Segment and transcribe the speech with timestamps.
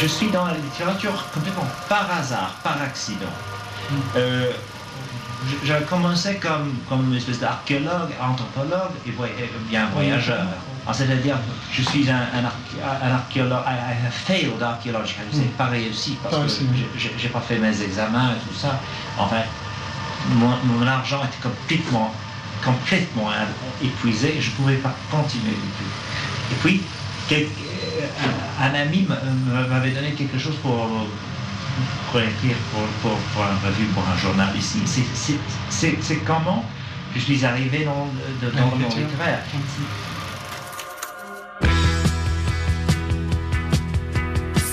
[0.00, 3.26] je suis dans la littérature complètement par hasard, par accident.
[4.16, 4.52] Euh,
[5.48, 9.12] je, je commençais comme, comme une espèce d'archéologue, anthropologue et,
[9.68, 10.46] bien voyageur.
[10.92, 11.36] C'est-à-dire,
[11.72, 16.64] je suis un, un, archéologue, I have failed archéologue, je n'ai pas réussi parce que
[16.96, 18.80] je n'ai pas fait mes examens et tout ça.
[19.18, 19.42] Enfin,
[20.30, 22.14] mon, mon argent était complètement,
[22.64, 23.30] complètement
[23.82, 26.52] épuisé et je ne pouvais pas continuer du tout.
[26.52, 26.82] Et puis,
[28.60, 29.06] un ami
[29.68, 30.88] m'avait donné quelque chose pour,
[32.10, 34.80] pour écrire pour, pour, un revue, pour un journal ici.
[35.70, 36.64] C'est comment
[37.14, 38.08] je suis arrivé dans,
[38.48, 39.40] dans le monde littéraire.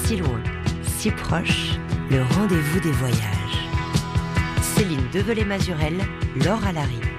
[0.05, 0.39] Si loin,
[0.97, 1.77] si proche,
[2.09, 3.15] le rendez-vous des voyages.
[4.61, 5.97] Céline Develay-Mazurel,
[6.43, 7.14] Laure Alary.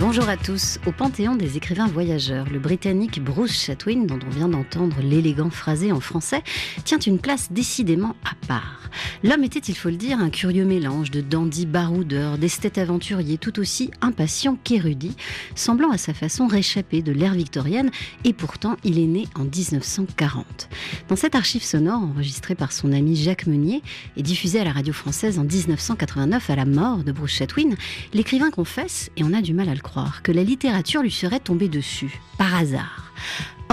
[0.00, 0.78] Bonjour à tous.
[0.86, 5.92] Au Panthéon des écrivains voyageurs, le Britannique Bruce Chatwin, dont on vient d'entendre l'élégant phrasé
[5.92, 6.42] en français,
[6.84, 8.81] tient une place décidément à part.
[9.22, 13.58] L'homme était, il faut le dire, un curieux mélange de dandy baroudeur, d'esthète aventurier, tout
[13.58, 15.16] aussi impatient qu'érudit,
[15.54, 17.90] semblant à sa façon réchapper de l'ère victorienne,
[18.24, 20.68] et pourtant il est né en 1940.
[21.08, 23.82] Dans cette archive sonore enregistrée par son ami Jacques Meunier
[24.16, 27.76] et diffusée à la radio française en 1989 à la mort de Bruce Chatwin,
[28.12, 31.40] l'écrivain confesse, et on a du mal à le croire, que la littérature lui serait
[31.40, 33.12] tombée dessus, par hasard.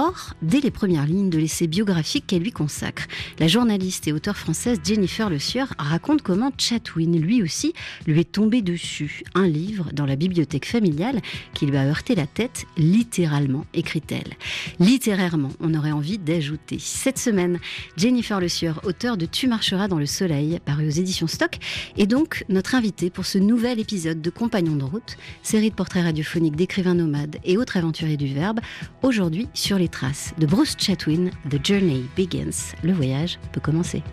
[0.02, 3.03] Or, dès les premières lignes de l'essai biographique qu'elle lui consacre,
[3.38, 7.73] la journaliste et auteure française Jennifer Le Sieur raconte comment Chatwin, lui aussi,
[8.08, 9.23] lui est tombé dessus.
[9.36, 11.20] Un livre dans la bibliothèque familiale
[11.53, 14.38] qui lui a heurté la tête, littéralement, écrit-elle.
[14.80, 16.77] Littérairement, on aurait envie d'ajouter.
[16.80, 17.59] Cette semaine,
[17.97, 21.58] Jennifer Le Sieur, auteure de Tu marcheras dans le soleil, paru aux éditions Stock,
[21.97, 26.05] est donc notre invitée pour ce nouvel épisode de Compagnons de route, série de portraits
[26.05, 28.61] radiophoniques d'écrivains nomades et autres aventuriers du verbe,
[29.04, 32.76] aujourd'hui sur les traces de Bruce Chatwin, The Journey Begins.
[32.83, 34.04] Le voyage peut commencer.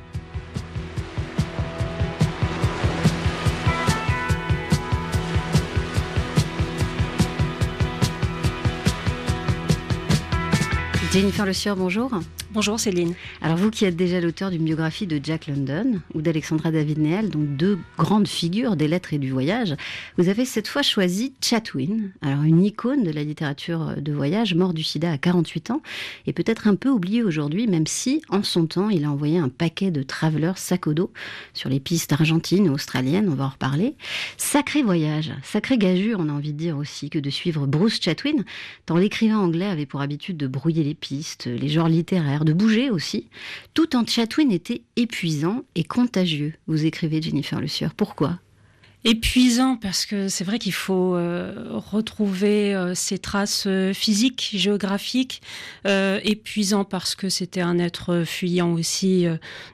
[11.12, 12.10] Jennifer Le bonjour.
[12.56, 13.12] Bonjour Céline.
[13.42, 17.28] Alors vous qui êtes déjà l'auteur d'une biographie de Jack London ou d'Alexandra David Néel,
[17.28, 19.76] donc deux grandes figures des lettres et du voyage,
[20.16, 24.72] vous avez cette fois choisi Chatwin, alors une icône de la littérature de voyage, mort
[24.72, 25.82] du sida à 48 ans
[26.26, 29.50] et peut-être un peu oublié aujourd'hui, même si en son temps il a envoyé un
[29.50, 31.12] paquet de travelers sac au dos
[31.52, 33.96] sur les pistes argentines australiennes, on va en reparler.
[34.38, 38.46] Sacré voyage, sacré gageure, on a envie de dire aussi que de suivre Bruce Chatwin,
[38.86, 42.90] tant l'écrivain anglais avait pour habitude de brouiller les pistes, les genres littéraires de bouger
[42.90, 43.28] aussi,
[43.74, 47.66] tout en Chatwin était épuisant et contagieux, vous écrivez Jennifer Le.
[47.94, 48.38] Pourquoi?
[49.06, 55.40] Épuisant parce que c'est vrai qu'il faut euh, retrouver euh, ses traces euh, physiques, géographiques,
[56.24, 59.26] épuisant parce que c'était un être fuyant aussi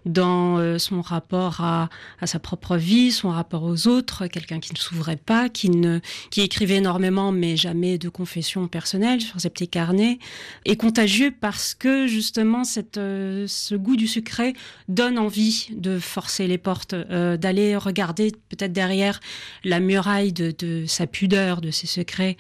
[0.04, 1.88] dans son rapport à,
[2.24, 6.00] sa propre vie, son rapport aux autres, quelqu'un qui ne s'ouvrait pas, qui, ne,
[6.30, 10.18] qui écrivait énormément mais jamais de confession personnelle sur ses petits carnets,
[10.66, 14.52] et contagieux parce que justement cette, ce goût du secret
[14.88, 19.21] donne envie de forcer les portes, d'aller regarder peut-être derrière
[19.64, 22.36] la muraille de, sa pudeur, de ses secrets.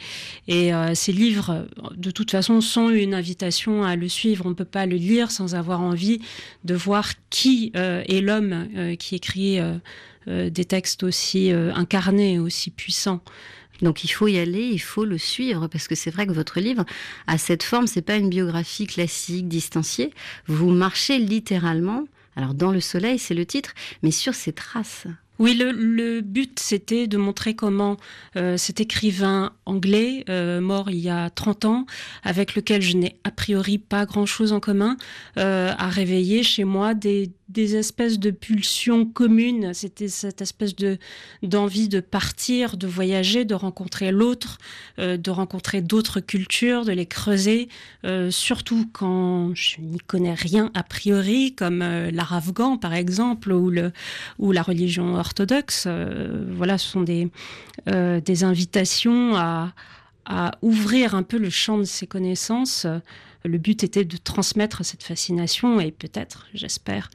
[0.48, 1.66] Et euh, ces livres,
[1.96, 4.46] de toute façon, sont une invitation à le suivre.
[4.46, 6.20] On ne peut pas le lire sans avoir envie
[6.64, 9.58] de voir qui euh, est l'homme euh, qui écrit
[10.28, 13.22] des textes aussi incarnés, aussi puissants.
[13.82, 16.60] Donc il faut y aller, il faut le suivre parce que c'est vrai que votre
[16.60, 16.84] livre
[17.26, 20.14] a cette forme, c'est pas une biographie classique distanciée.
[20.46, 22.04] Vous marchez littéralement.
[22.36, 25.06] Alors dans le soleil, c'est le titre, mais sur ces traces.
[25.42, 27.96] Oui, le, but, c'était de montrer comment
[28.36, 31.86] euh, cet écrivain anglais, euh, mort il y a 30 ans,
[32.22, 34.96] avec lequel je n'ai a priori pas grand-chose en commun,
[35.38, 39.74] euh, a réveillé chez moi des, des espèces de pulsions communes.
[39.74, 40.98] C'était cette espèce de
[41.42, 44.58] d'envie de partir, de voyager, de rencontrer l'autre,
[44.98, 47.68] euh, de rencontrer d'autres cultures, de les creuser.
[48.04, 53.52] Euh, surtout quand je n'y connais rien a priori, comme euh, l'art afghan par exemple
[53.52, 53.92] ou le
[54.38, 55.86] ou la religion orthodoxe.
[56.50, 57.28] voilà, ce sont des
[57.86, 59.74] des invitations à
[60.24, 62.86] à ouvrir un peu le champ de ses connaissances.
[63.44, 67.10] Le but était de transmettre cette fascination et peut-être, j'espère,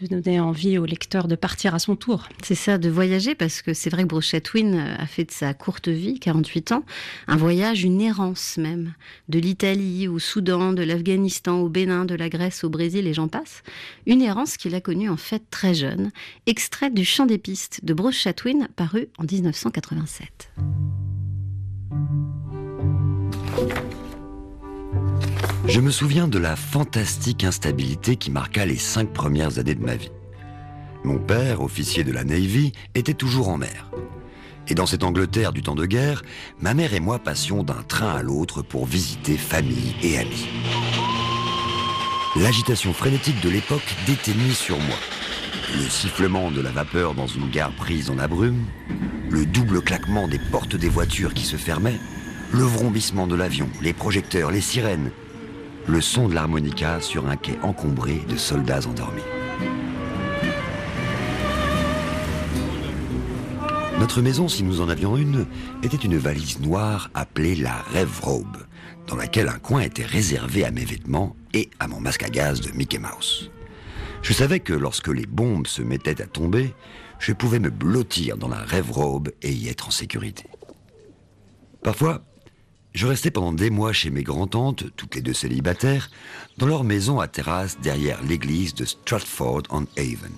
[0.00, 2.28] de donner envie au lecteur de partir à son tour.
[2.42, 5.54] C'est ça, de voyager, parce que c'est vrai que Bruce Chatwin a fait de sa
[5.54, 6.84] courte vie, 48 ans,
[7.26, 8.94] un voyage, une errance même,
[9.28, 13.28] de l'Italie au Soudan, de l'Afghanistan au Bénin, de la Grèce au Brésil et j'en
[13.28, 13.62] passe.
[14.06, 16.10] Une errance qu'il a connue en fait très jeune,
[16.46, 20.50] extraite du Chant des pistes de Chatwin, paru en 1987.
[25.68, 29.96] Je me souviens de la fantastique instabilité qui marqua les cinq premières années de ma
[29.96, 30.10] vie.
[31.04, 33.90] Mon père, officier de la Navy, était toujours en mer.
[34.68, 36.22] Et dans cette Angleterre du temps de guerre,
[36.58, 40.48] ma mère et moi passions d'un train à l'autre pour visiter famille et amis.
[42.36, 44.96] L'agitation frénétique de l'époque déteignit sur moi.
[45.76, 48.64] Le sifflement de la vapeur dans une gare prise en abrume,
[49.28, 52.00] le double claquement des portes des voitures qui se fermaient,
[52.54, 55.10] le vrombissement de l'avion, les projecteurs, les sirènes,
[55.88, 59.22] le son de l'harmonica sur un quai encombré de soldats endormis.
[63.98, 65.46] Notre maison, si nous en avions une,
[65.82, 68.58] était une valise noire appelée la Rêve Robe,
[69.06, 72.60] dans laquelle un coin était réservé à mes vêtements et à mon masque à gaz
[72.60, 73.50] de Mickey Mouse.
[74.20, 76.74] Je savais que lorsque les bombes se mettaient à tomber,
[77.18, 80.44] je pouvais me blottir dans la Rêve Robe et y être en sécurité.
[81.82, 82.22] Parfois,
[82.94, 86.10] je restais pendant des mois chez mes grands-tantes, toutes les deux célibataires,
[86.56, 90.34] dans leur maison à terrasse derrière l'église de Stratford-on-Avon.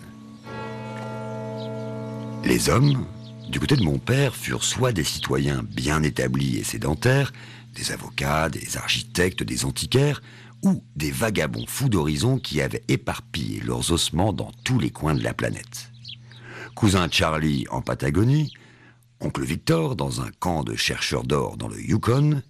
[2.44, 3.06] Les hommes,
[3.49, 7.32] du côté de mon père, furent soit des citoyens bien établis et sédentaires,
[7.75, 10.20] des avocats, des architectes, des antiquaires,
[10.62, 15.23] ou des vagabonds fous d'horizon qui avaient éparpillé leurs ossements dans tous les coins de
[15.23, 15.91] la planète.
[16.75, 18.52] Cousin Charlie en Patagonie,
[19.21, 22.43] oncle Victor dans un camp de chercheurs d'or dans le Yukon,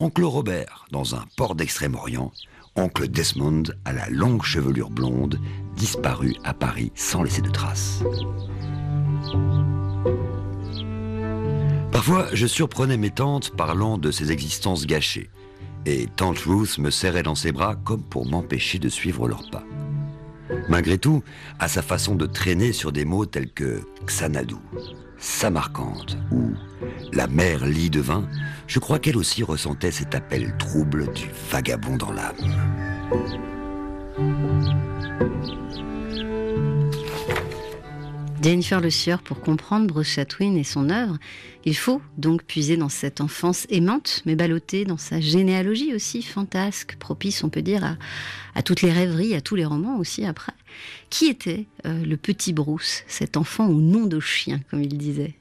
[0.00, 2.32] oncle Robert dans un port d'Extrême-Orient,
[2.76, 5.40] oncle Desmond à la longue chevelure blonde,
[5.76, 8.02] disparu à Paris sans laisser de traces.
[11.92, 15.30] Parfois, je surprenais mes tantes parlant de ces existences gâchées,
[15.86, 19.64] et tante Ruth me serrait dans ses bras comme pour m'empêcher de suivre leurs pas.
[20.68, 21.22] Malgré tout,
[21.58, 24.56] à sa façon de traîner sur des mots tels que Xanadu,
[25.18, 26.52] Samarcande ou
[27.12, 28.28] la mère lit de vin,
[28.66, 32.36] je crois qu'elle aussi ressentait cet appel trouble du vagabond dans l'âme.
[38.40, 41.18] Jennifer Le Sieur, pour comprendre Bruce Chatwin et son œuvre,
[41.64, 46.96] il faut donc puiser dans cette enfance aimante, mais ballottée dans sa généalogie aussi fantasque,
[46.98, 47.96] propice, on peut dire,
[48.54, 50.52] à, toutes les rêveries, à tous les romans aussi après.
[51.10, 55.34] Qui était euh, le petit Bruce, cet enfant au nom de chien, comme il disait?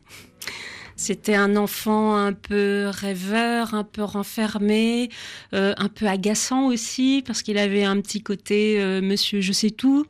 [0.98, 5.10] C'était un enfant un peu rêveur, un peu renfermé,
[5.54, 9.69] euh, un peu agaçant aussi, parce qu'il avait un petit côté euh, monsieur je sais
[9.69, 10.07] tout.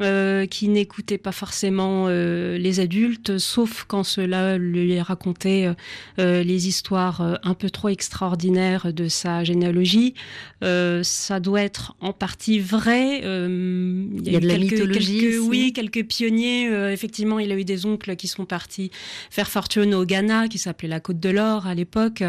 [0.00, 5.72] Euh, qui n'écoutait pas forcément euh, les adultes, sauf quand cela lui racontait
[6.20, 10.14] euh, les histoires un peu trop extraordinaires de sa généalogie.
[10.62, 13.18] ça doit être en partie vrai.
[13.18, 15.36] il y a, de la mythologie.
[15.38, 16.92] oui, quelques pionniers.
[16.92, 18.92] effectivement, il a eu des oncles qui sont partis
[19.30, 22.22] faire fortune au Ghana, qui s'appelait la Côte de l'Or à l'époque,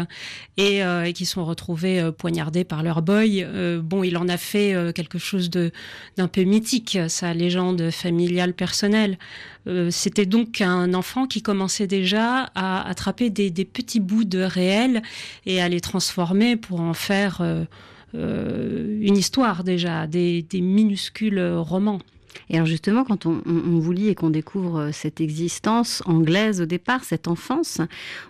[0.56, 3.46] et, et, qui sont retrouvés poignardés par leur boy.
[3.80, 5.70] bon, il en a fait quelque chose de
[6.16, 6.98] d'un peu mythique.
[7.06, 9.18] Sa légende de familiale personnelle.
[9.66, 15.02] Euh, c'était donc un enfant qui commençait déjà à attraper des, petits bouts de réel
[15.46, 17.64] et à les transformer pour en faire euh,
[18.14, 22.00] euh, une histoire déjà, des, minuscules romans.
[22.48, 27.04] Et alors justement, quand on, vous lit et qu'on découvre cette existence anglaise au départ,
[27.04, 27.80] cette enfance,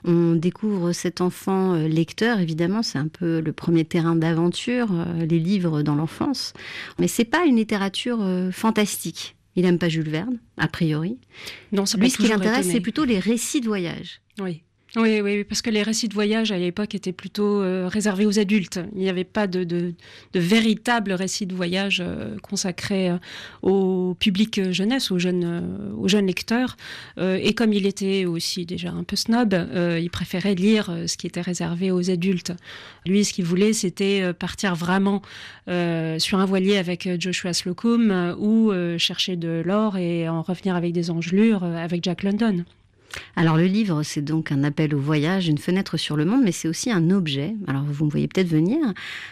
[0.04, 4.88] on découvre cet enfant lecteur, évidemment, c'est un peu le premier terrain d'aventure,
[5.18, 6.52] les livres dans l'enfance.
[6.98, 9.36] Mais c'est pas une littérature fantastique.
[9.56, 11.18] Il n'aime pas Jules Verne, a priori.
[11.72, 14.20] Non, ça Lui, ce qui l'intéresse, c'est plutôt les récits de voyage.
[14.40, 14.62] Oui.
[14.96, 18.40] Oui, oui, parce que les récits de voyage à l'époque étaient plutôt euh, réservés aux
[18.40, 18.80] adultes.
[18.96, 19.94] Il n'y avait pas de,
[20.34, 23.18] véritables récits de voyage euh, consacrés euh,
[23.62, 26.76] au public jeunesse, aux jeunes, aux jeunes lecteurs.
[27.18, 31.40] et comme il était aussi déjà un peu snob, il préférait lire ce qui était
[31.40, 32.52] réservé aux adultes.
[33.06, 35.22] Lui, ce qu'il voulait, c'était partir vraiment
[35.66, 41.10] sur un voilier avec Joshua Slocum ou chercher de l'or et en revenir avec des
[41.10, 42.64] engelures avec Jack London.
[43.36, 46.52] Alors le livre, c'est donc un appel au voyage, une fenêtre sur le monde, mais
[46.52, 47.54] c'est aussi un objet.
[47.66, 48.78] Alors vous me voyez peut-être venir,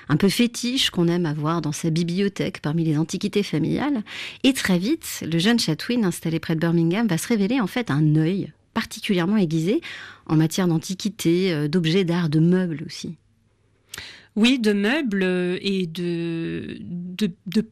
[0.08, 4.02] un peu fétiche qu'on aime avoir dans sa bibliothèque parmi les antiquités familiales.
[4.44, 7.90] Et très vite, le jeune Chatwin, installé près de Birmingham, va se révéler en fait
[7.90, 9.80] un œil particulièrement aiguisé
[10.26, 13.16] en matière d'antiquité, euh, d'objets d'art, de meubles aussi.
[14.38, 15.24] Oui, de meubles
[15.62, 16.78] et de,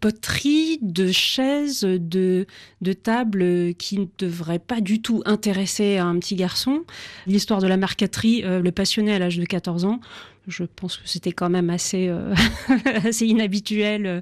[0.00, 2.44] poteries, de chaises, de,
[3.04, 6.82] tables qui ne devraient pas du tout intéresser un petit garçon.
[7.28, 10.00] L'histoire de la marqueterie euh, le passionnait à l'âge de 14 ans.
[10.49, 12.33] Je pense que c'était quand même assez, euh,
[13.05, 14.21] assez inhabituel euh,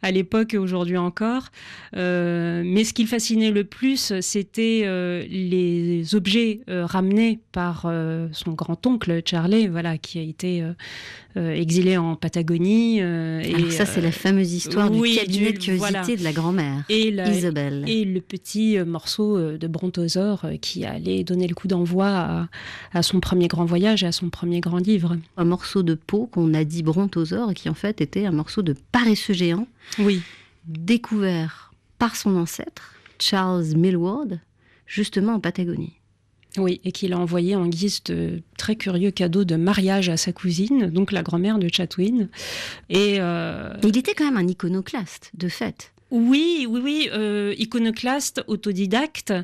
[0.00, 1.48] à l'époque et aujourd'hui encore.
[1.94, 4.84] Euh, mais ce qui le fascinait le plus, c'était
[5.28, 7.90] les objets ramenés par
[8.32, 10.64] son grand-oncle Charlie, voilà, qui a été
[11.36, 13.00] exilé en Patagonie.
[13.00, 17.84] et ça, c'est la fameuse histoire du cabinet de curiosité de la grand-mère, Isabelle.
[17.86, 22.48] Et le petit morceau de brontosaure qui allait donner le coup d'envoi à,
[22.92, 25.16] à, son premier grand voyage et à son premier grand livre
[25.58, 29.34] morceau de peau qu'on a dit brontosaure, qui en fait était un morceau de paresseux
[29.34, 29.66] géant.
[29.98, 30.22] Oui.
[30.66, 34.38] Découvert par son ancêtre, Charles Millward,
[34.86, 35.94] justement en Patagonie.
[36.58, 40.32] Oui, et qu'il a envoyé en guise de très curieux cadeau de mariage à sa
[40.32, 42.28] cousine, donc la grand-mère de Chatwin.
[42.88, 45.92] Et euh, il était quand même un iconoclaste, de fait.
[46.12, 49.34] Oui, oui, oui, euh, iconoclaste, autodidacte,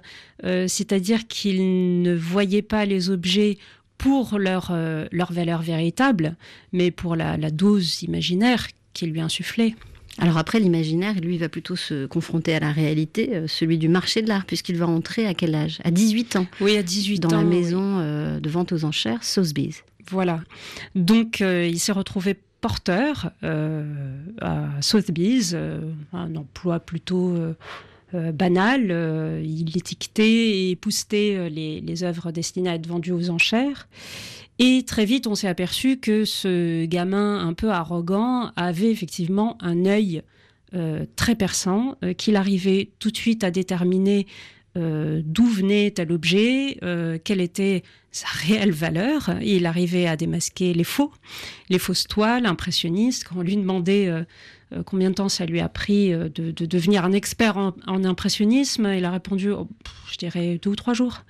[0.45, 3.59] euh, c'est-à-dire qu'il ne voyait pas les objets
[4.05, 6.37] pour leur, euh, leur valeur véritable,
[6.73, 9.75] mais pour la, dose imaginaire qu'il lui insufflait.
[10.19, 14.21] Alors après, l'imaginaire, lui, va plutôt se confronter à la réalité, euh, celui du marché
[14.21, 15.79] de l'art, puisqu'il va entrer à quel âge?
[15.85, 16.47] À 18 ans.
[16.61, 17.31] Oui, à 18 dans ans.
[17.31, 19.83] Dans la maison euh, de vente aux enchères, Sotheby's.
[20.11, 20.41] Voilà.
[20.95, 25.57] Donc, il s'est retrouvé porteur à Sotheby's,
[26.13, 27.39] un emploi plutôt
[28.15, 28.91] euh, banal.
[28.91, 33.89] Euh, il étiquetait et postait euh, les, les œuvres destinées à être vendues aux enchères.
[34.59, 39.85] Et très vite, on s'est aperçu que ce gamin un peu arrogant avait effectivement un
[39.85, 40.23] œil
[41.15, 44.27] très perçant, qu'il arrivait tout de suite à déterminer
[44.77, 46.79] d'où venait tel objet,
[47.25, 49.31] quelle était sa réelle valeur.
[49.43, 51.13] Il arrivait à démasquer les faux,
[51.69, 53.25] les fausses toiles impressionnistes.
[53.29, 54.09] Quand on lui demandait
[54.75, 58.93] euh, combien de temps ça lui a pris euh, de, devenir un expert en, impressionnisme
[58.97, 59.69] Il a répondu, oh,
[60.11, 61.23] je dirais, deux ou trois jours.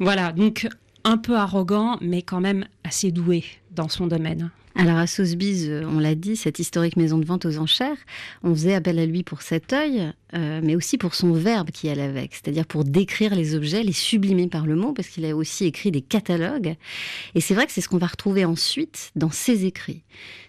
[0.00, 0.68] Voilà, donc
[1.04, 4.50] un peu arrogant, mais quand même assez doué dans son domaine.
[4.74, 7.96] Alors à Sotheby's, euh, on l'a dit, cette historique maison de vente aux enchères,
[8.42, 11.90] on faisait appel à lui pour cet œil, euh, mais aussi pour son verbe qui
[11.90, 15.36] allait avec, c'est-à-dire pour décrire les objets, les sublimer par le mot, parce qu'il a
[15.36, 16.76] aussi écrit des catalogues.
[17.34, 20.02] Et c'est vrai que c'est ce qu'on va retrouver ensuite dans ses écrits.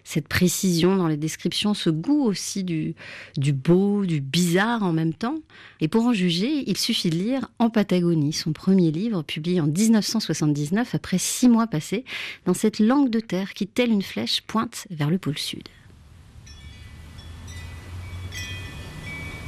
[0.06, 2.94] Cette précision dans les descriptions, ce goût aussi du,
[3.38, 5.38] du beau, du bizarre en même temps.
[5.80, 9.68] Et pour en juger, il suffit de lire En Patagonie, son premier livre, publié en
[9.68, 12.03] 1979, après six mois passés,
[12.46, 15.67] dans cette langue de terre qui, telle une flèche, pointe vers le pôle sud.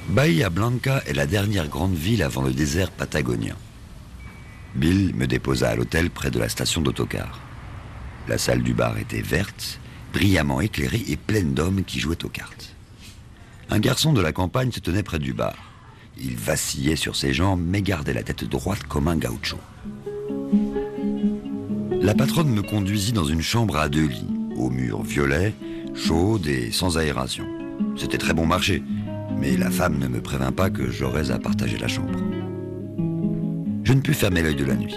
[0.10, 3.56] Bahia Blanca est la dernière grande ville avant le désert patagonien.
[4.74, 7.42] Bill me déposa à l'hôtel près de la station d'autocar.
[8.28, 9.80] La salle du bar était verte,
[10.14, 12.74] brillamment éclairée et pleine d'hommes qui jouaient aux cartes.
[13.70, 15.58] Un garçon de la campagne se tenait près du bar.
[16.18, 19.60] Il vacillait sur ses jambes mais gardait la tête droite comme un gaucho.
[22.02, 25.54] La patronne me conduisit dans une chambre à deux lits, aux murs violets,
[25.94, 27.46] chaudes et sans aération.
[27.98, 28.84] C'était très bon marché,
[29.38, 32.20] mais la femme ne me prévint pas que j'aurais à partager la chambre.
[33.84, 34.96] Je ne pus fermer l'œil de la nuit.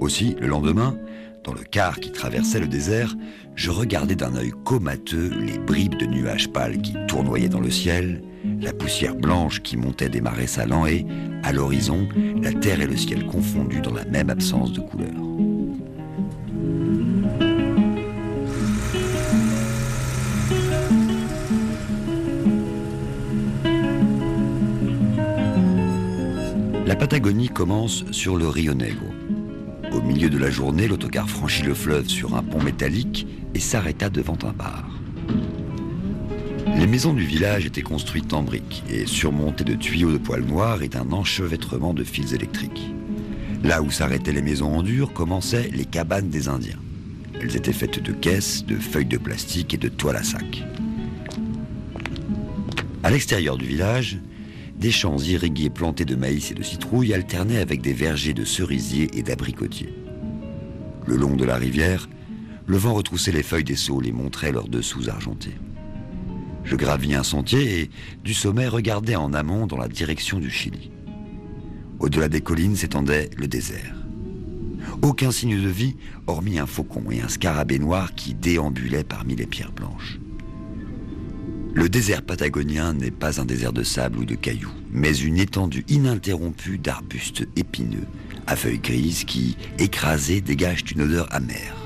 [0.00, 0.96] Aussi, le lendemain,
[1.44, 3.14] dans le car qui traversait le désert,
[3.54, 8.22] je regardais d'un œil comateux les bribes de nuages pâles qui tournoyaient dans le ciel,
[8.60, 11.06] la poussière blanche qui montait des marais salants et,
[11.42, 12.08] à l'horizon,
[12.42, 15.49] la terre et le ciel confondus dans la même absence de couleur.
[26.90, 29.06] La Patagonie commence sur le Rio Negro.
[29.92, 34.10] Au milieu de la journée, l'autocar franchit le fleuve sur un pont métallique et s'arrêta
[34.10, 34.90] devant un bar.
[36.76, 40.82] Les maisons du village étaient construites en briques et surmontées de tuyaux de poils noirs
[40.82, 42.90] et d'un enchevêtrement de fils électriques.
[43.62, 46.80] Là où s'arrêtaient les maisons en dur commençaient les cabanes des Indiens.
[47.40, 50.64] Elles étaient faites de caisses, de feuilles de plastique et de toiles à sac.
[53.04, 54.18] À l'extérieur du village,
[54.80, 59.10] des champs irrigués plantés de maïs et de citrouilles alternaient avec des vergers de cerisiers
[59.14, 59.94] et d'abricotiers.
[61.06, 62.08] Le long de la rivière,
[62.66, 65.56] le vent retroussait les feuilles des saules et montrait leurs dessous argentés.
[66.64, 67.90] Je gravis un sentier et,
[68.24, 70.90] du sommet, regardais en amont dans la direction du Chili.
[71.98, 73.94] Au-delà des collines s'étendait le désert.
[75.02, 75.96] Aucun signe de vie,
[76.26, 80.20] hormis un faucon et un scarabée noir qui déambulaient parmi les pierres blanches.
[81.72, 85.84] Le désert patagonien n'est pas un désert de sable ou de cailloux, mais une étendue
[85.88, 88.06] ininterrompue d'arbustes épineux,
[88.46, 91.76] à feuilles grises qui, écrasés, dégagent une odeur amère.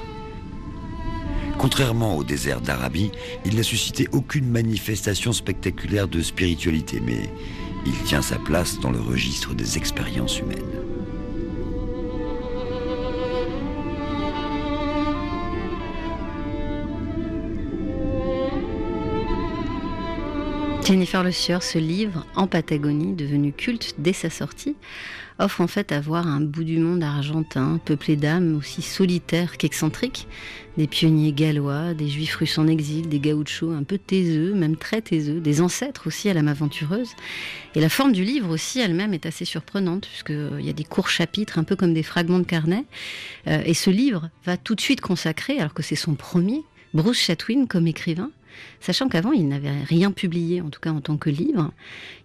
[1.58, 3.10] Contrairement au désert d'Arabie,
[3.44, 7.30] il n'a suscité aucune manifestation spectaculaire de spiritualité, mais
[7.86, 10.93] il tient sa place dans le registre des expériences humaines.
[20.84, 24.76] Jennifer Le Sieur, ce livre en Patagonie, devenu culte dès sa sortie,
[25.38, 30.28] offre en fait à voir un bout du monde argentin, peuplé d'âmes aussi solitaires qu'excentriques,
[30.76, 35.00] des pionniers gallois, des juifs russes en exil, des gauchos un peu taiseux, même très
[35.00, 37.12] taiseux, des ancêtres aussi à l'âme aventureuse.
[37.74, 41.08] Et la forme du livre aussi elle-même est assez surprenante, puisqu'il y a des courts
[41.08, 42.84] chapitres, un peu comme des fragments de carnet.
[43.46, 46.62] Euh, et ce livre va tout de suite consacrer, alors que c'est son premier,
[46.92, 48.30] Bruce Chatwin comme écrivain,
[48.80, 51.72] sachant qu'avant il n'avait rien publié, en tout cas en tant que livre.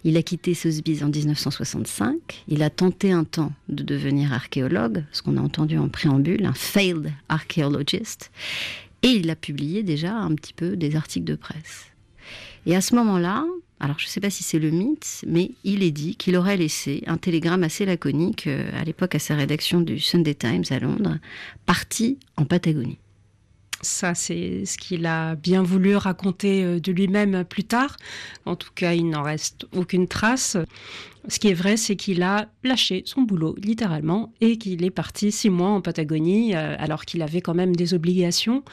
[0.03, 5.21] Il a quitté Sotheby's en 1965, il a tenté un temps de devenir archéologue, ce
[5.21, 8.31] qu'on a entendu en préambule, un failed archaeologist,
[9.03, 11.87] et il a publié déjà un petit peu des articles de presse.
[12.65, 13.45] Et à ce moment-là,
[13.79, 16.57] alors je ne sais pas si c'est le mythe, mais il est dit qu'il aurait
[16.57, 20.79] laissé un télégramme assez laconique euh, à l'époque à sa rédaction du Sunday Times à
[20.79, 21.17] Londres,
[21.65, 22.99] parti en Patagonie.
[23.81, 27.95] Ça, c'est ce qu'il a bien voulu raconter euh, de lui-même plus tard.
[28.45, 30.57] En tout cas, il n'en reste aucune trace.
[31.27, 35.31] Ce qui est vrai, c'est qu'il a lâché son boulot, littéralement, et qu'il est parti
[35.31, 38.63] six mois en Patagonie, euh, alors qu'il avait quand même des obligations.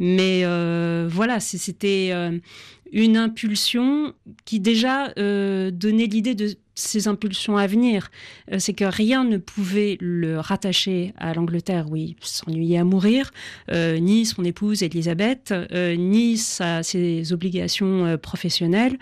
[0.00, 2.12] Mais euh, voilà, c'était
[2.92, 5.12] une impulsion qui déjà
[5.72, 8.10] donnait l'idée de ses impulsions à venir.
[8.52, 13.32] Euh, c'est que rien ne pouvait le rattacher à l'Angleterre où il s'ennuyait à mourir,
[13.70, 18.98] euh, ni son épouse Elisabeth, euh, ni ses obligations professionnelles.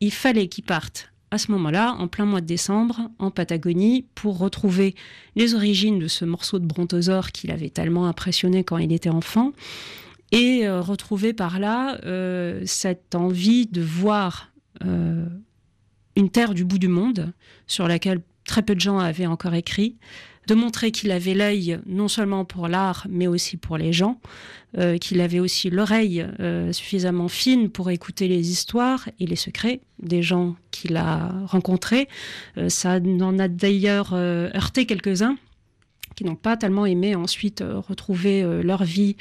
[0.00, 4.38] Il fallait qu'il parte à ce moment-là, en plein mois de décembre, en Patagonie, pour
[4.38, 4.94] retrouver
[5.36, 9.52] les origines de ce morceau de brontosaure qu'il avait tellement impressionné quand il était enfant,
[10.32, 11.98] et retrouver par là
[12.64, 14.50] cette envie de voir
[16.18, 17.32] une terre du bout du monde,
[17.66, 19.96] sur laquelle très peu de gens avaient encore écrit,
[20.48, 24.18] de montrer qu'il avait l'œil non seulement pour l'art, mais aussi pour les gens,
[24.78, 29.80] euh, qu'il avait aussi l'oreille euh, suffisamment fine pour écouter les histoires et les secrets
[30.02, 32.08] des gens qu'il a rencontrés.
[32.56, 35.36] Euh, ça en a d'ailleurs heurté quelques-uns
[36.16, 39.14] qui n'ont pas tellement aimé ensuite retrouver leur vie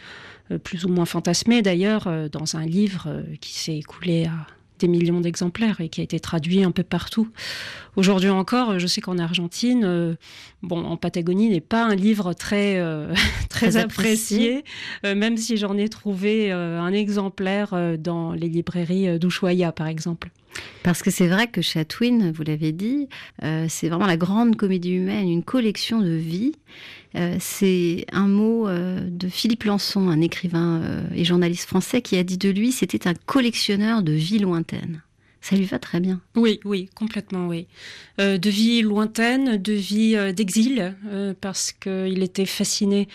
[0.63, 4.47] plus ou moins fantasmée d'ailleurs dans un livre qui s'est écoulé à
[4.79, 7.29] des millions d'exemplaires et qui a été traduit un peu partout.
[7.95, 10.15] Aujourd'hui encore, je sais qu'en Argentine, euh,
[10.61, 13.13] bon, en Patagonie n'est pas un livre très euh,
[13.49, 14.63] très, apprécié,
[15.05, 20.29] euh, même si j'en ai trouvé un exemplaire dans les librairies d'Ushuaia, par exemple.
[20.83, 23.07] Parce que c'est vrai que Chatwin, vous l'avez dit,
[23.41, 26.53] c'est vraiment la grande comédie humaine, une collection de vies.
[27.39, 30.81] c'est un mot de Philippe Lançon, un écrivain
[31.13, 35.01] et journaliste français, qui a dit de lui c'était un collectionneur de vies lointaines
[35.47, 36.19] ça lui va très bien.
[36.35, 37.67] Oui, oui, complètement, oui.
[38.19, 43.07] Euh, de vie lointaine, de vie euh, d'exil, euh, parce qu'il était fasciné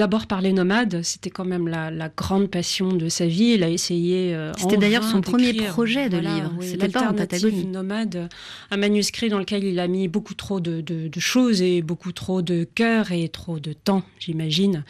[0.00, 3.52] D'abord par les nomades, c'était quand même la, grande passion de sa vie.
[3.56, 4.34] Il a essayé.
[4.34, 6.54] Euh, c'était d'ailleurs son premier projet de livre.
[6.62, 7.66] c'était pas en Patagonie.
[7.66, 8.30] nomade,
[8.70, 12.64] un manuscrit dans lequel il a mis beaucoup trop de, choses et beaucoup trop de
[12.64, 14.84] cœur et trop de temps, j'imagine.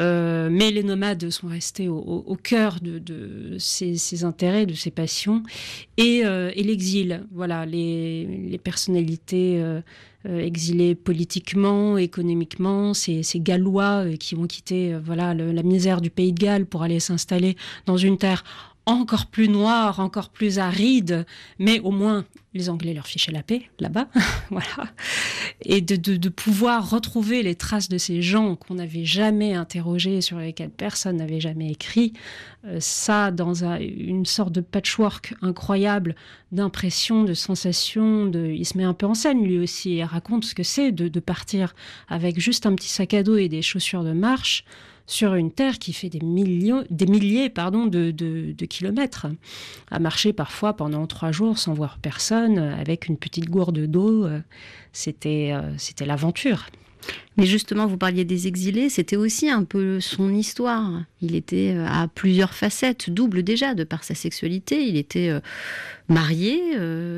[0.00, 5.42] Euh, mais les nomades sont restés au, cœur de, ses, intérêts, de ses passions
[5.96, 7.24] et, euh, l'exil.
[7.32, 9.80] Voilà, les, personnalités euh,
[10.24, 16.66] exilés politiquement, économiquement, ces, Gallois qui ont quitté voilà la misère du pays de Galles
[16.66, 18.44] pour aller s'installer dans une terre
[18.86, 21.26] encore plus noire, encore plus aride,
[21.58, 24.08] mais au moins les Anglais leur fichaient la paix là-bas,
[24.50, 24.90] voilà.
[25.64, 30.70] Et de, pouvoir retrouver les traces de ces gens qu'on n'avait jamais interrogés, sur lesquels
[30.70, 32.12] personne n'avait jamais écrit,
[32.66, 36.16] euh, ça dans une sorte de patchwork incroyable
[36.50, 38.46] d'impressions, de sensations, de...
[38.46, 41.06] il se met un peu en scène lui aussi et raconte ce que c'est de,
[41.06, 41.74] de partir
[42.08, 44.64] avec juste un petit sac à dos et des chaussures de marche
[45.10, 49.26] sur une terre qui fait des, millions, des milliers pardon, de, kilomètres,
[49.90, 54.24] à marcher parfois pendant trois jours sans voir personne, avec une petite gourde d'eau.
[54.24, 54.40] Euh,
[54.92, 56.66] c'était, euh, c'était l'aventure.
[57.36, 61.02] Mais justement, vous parliez des exilés, c'était aussi un peu son histoire.
[61.22, 64.86] Il était euh, à plusieurs facettes, double déjà de par sa sexualité.
[64.86, 65.32] Il était
[66.08, 66.60] marié,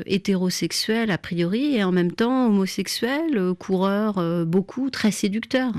[0.07, 5.73] hétérosexuel a priori, et en même temps homosexuel, coureur, beaucoup, très séducteur.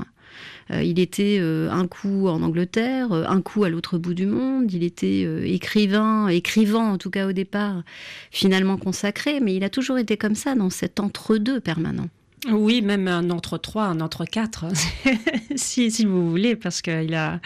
[0.71, 4.25] Euh, il était euh, un coup en Angleterre, euh, un coup à l'autre bout du
[4.25, 4.71] monde.
[4.71, 7.83] Il était écrivain, écrivant en tout cas au départ,
[8.31, 12.07] finalement consacré, mais il a toujours été comme ça dans cet entre-deux permanent.
[12.51, 14.65] Oui, même un entre-trois, un entre-quatre,
[15.55, 17.39] si, si, vous voulez, parce qu'il a,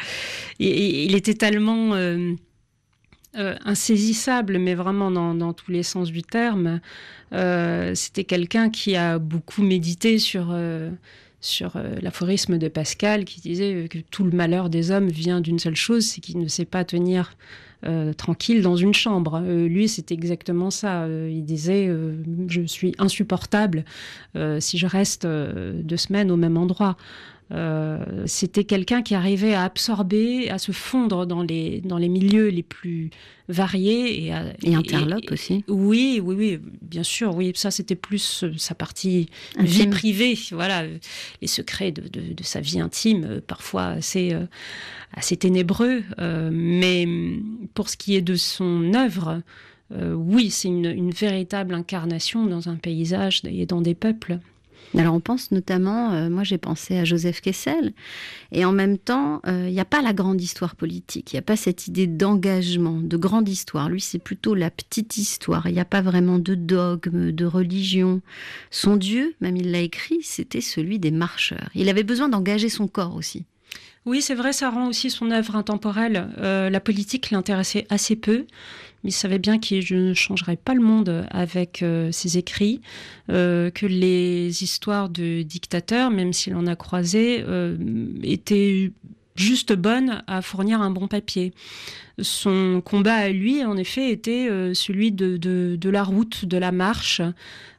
[0.60, 1.96] il, était tellement
[3.34, 6.82] insaisissable, mais vraiment dans, tous les sens du terme.
[7.32, 10.54] C'était quelqu'un qui a beaucoup médité sur
[11.42, 15.60] sur euh, l'aphorisme de Pascal qui disait que tout le malheur des hommes vient d'une
[15.60, 17.36] seule chose, c'est qu'il ne sait pas tenir
[18.18, 19.40] tranquille dans une chambre.
[19.40, 21.08] lui, c'était exactement ça.
[21.08, 21.90] il disait
[22.50, 23.86] Je suis insupportable
[24.60, 26.98] si je reste deux semaines au même endroit.
[27.52, 32.50] Euh, c'était quelqu'un qui arrivait à absorber, à se fondre dans les, dans les milieux
[32.50, 33.10] les plus
[33.48, 34.26] variés.
[34.26, 37.36] Et, à, et interlope aussi Oui, oui, oui, bien sûr.
[37.36, 40.38] Oui, ça, c'était plus euh, sa partie vie privée.
[40.52, 40.84] Voilà,
[41.42, 44.36] les secrets de, de, sa vie intime, euh, parfois assez,
[45.14, 46.04] assez ténébreux.
[46.52, 47.08] mais
[47.74, 49.42] pour ce qui est de son œuvre,
[49.92, 54.40] oui, c'est une, une véritable incarnation dans un paysage et dans des peuples.
[54.98, 57.94] Alors on pense notamment, euh, moi j'ai pensé à Joseph Kessel,
[58.52, 61.40] et en même temps, euh, il n'y a pas la grande histoire politique, il n'y
[61.40, 63.90] a pas cette idée d'engagement, de grande histoire.
[63.90, 65.68] Lui, c'est plutôt la petite histoire.
[65.68, 68.22] Il n'y a pas vraiment de dogme, de religion.
[68.72, 71.70] Son Dieu, même il l'a écrit, c'était celui des marcheurs.
[71.76, 73.46] Il avait besoin d'engager son corps aussi.
[74.06, 76.30] Oui, c'est vrai, ça rend aussi son œuvre intemporelle.
[76.40, 78.46] Euh, la politique l'intéressait assez peu
[79.04, 82.82] il savait bien que je ne changerais pas le monde avec euh, ses écrits,
[83.30, 87.78] euh, que les histoires de dictateurs, même s'il en a croisé, euh,
[88.24, 88.92] étaient
[89.40, 91.54] juste bonnes à fournir un bon papier.
[92.22, 97.22] Son combat à lui, en effet, était celui de, de, la route, de la marche,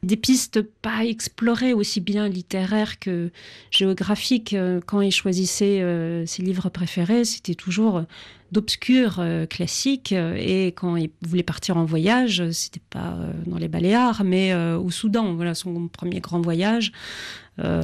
[0.01, 3.29] des pistes pas explorées aussi bien littéraires que
[3.69, 4.55] géographiques.
[4.87, 5.83] Quand il choisissait
[6.25, 8.03] ses livres préférés, c'était toujours
[8.51, 10.11] d'obscurs euh, classiques.
[10.11, 14.53] Euh, et quand il voulait partir en voyage, c'était pas euh, dans les Baléares, mais
[14.53, 15.33] au Soudan.
[15.33, 16.91] Voilà son premier grand voyage.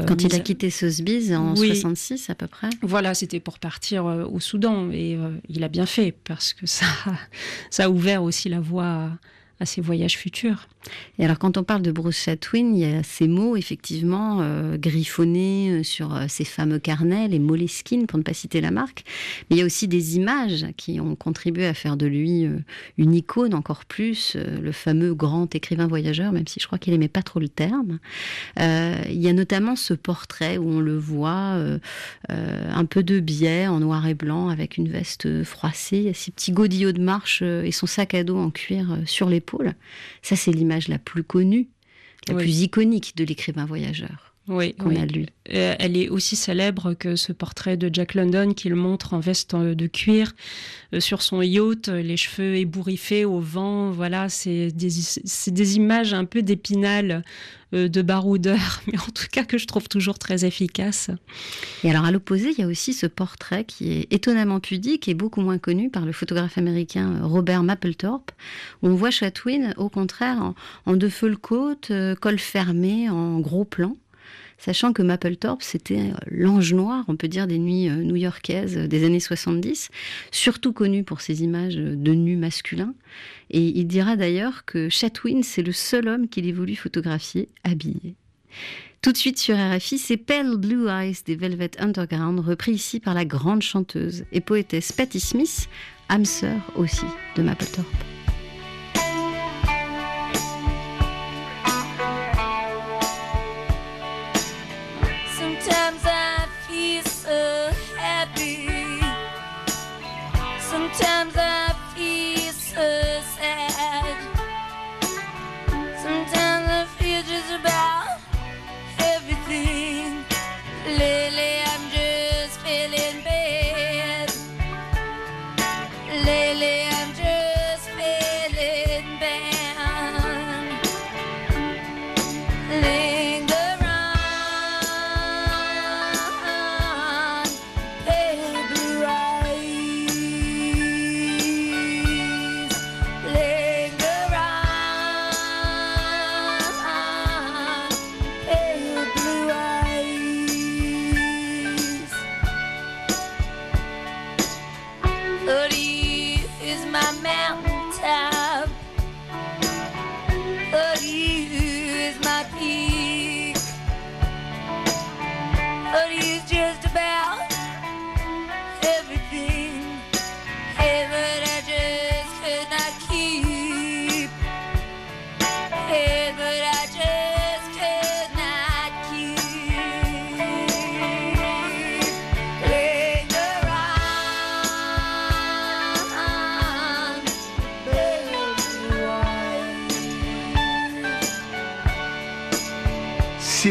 [0.08, 2.70] Quand il a quitté Sotheby's en 66 à peu près.
[2.82, 5.18] Voilà, c'était pour partir au Soudan et
[5.50, 6.86] il a bien fait parce que ça,
[7.70, 9.12] ça a ouvert aussi la voie à
[9.66, 10.68] ses voyages futurs.
[11.20, 14.78] Et alors, quand on parle de Bruce Chatwin, il y a ces mots, effectivement, euh,
[14.78, 19.04] griffonnés euh, sur euh, ces fameux carnets, les Moleskine, pour ne pas citer la marque.
[19.50, 22.48] Mais il y a aussi des images qui ont contribué à faire de lui
[22.98, 27.08] une icône encore plus, le fameux grand écrivain voyageur, même si je crois qu'il aimait
[27.08, 28.00] pas trop le terme.
[28.58, 31.58] il y a notamment ce portrait où on le voit
[32.30, 36.92] un peu de biais en noir et blanc, avec une veste froissée, ces petits godillots
[36.92, 39.30] de marche et son sac à dos en cuir sur
[40.22, 41.70] Ça, c'est l'image la plus connue,
[42.28, 45.26] la plus iconique de l'écrivain voyageur oui, qu'on a lu.
[45.54, 49.56] Euh, elle est aussi célèbre que ce portrait de Jack London qu'il montre en veste
[49.56, 50.34] de cuir
[50.94, 53.92] euh, sur son yacht, les cheveux ébouriffés au vent.
[53.92, 54.90] Voilà, c'est des,
[55.48, 57.24] des, images un peu d'épinal
[57.74, 61.12] euh, de baroudeur, mais en tout cas que je trouve toujours très efficace.
[61.84, 65.14] Et alors à l'opposé, il y a aussi ce portrait qui est étonnamment pudique et
[65.14, 68.32] beaucoup moins connu par le photographe américain Robert Mapplethorpe,
[68.82, 70.56] où on voit Chatwin au contraire en,
[70.86, 73.98] en de feu le côte, col fermé, en gros plan
[74.58, 78.88] sachant que Mapplethorpe, c'était euh, l'ange noir, on peut dire, des nuits euh, new-yorkaises euh,
[78.88, 79.90] des années 70,
[80.32, 82.94] surtout connu pour ses images de nus masculins.
[83.50, 88.16] Et il dira d'ailleurs que Chatwin, c'est le seul homme qu'il ait voulu photographier habillé.
[89.02, 93.14] Tout de suite sur RFI, c'est Pale Blue Eyes des Velvet Underground, repris ici par
[93.14, 95.70] la grande chanteuse et poétesse Patti Smith,
[96.10, 98.17] âme sœur aussi de Mapplethorpe.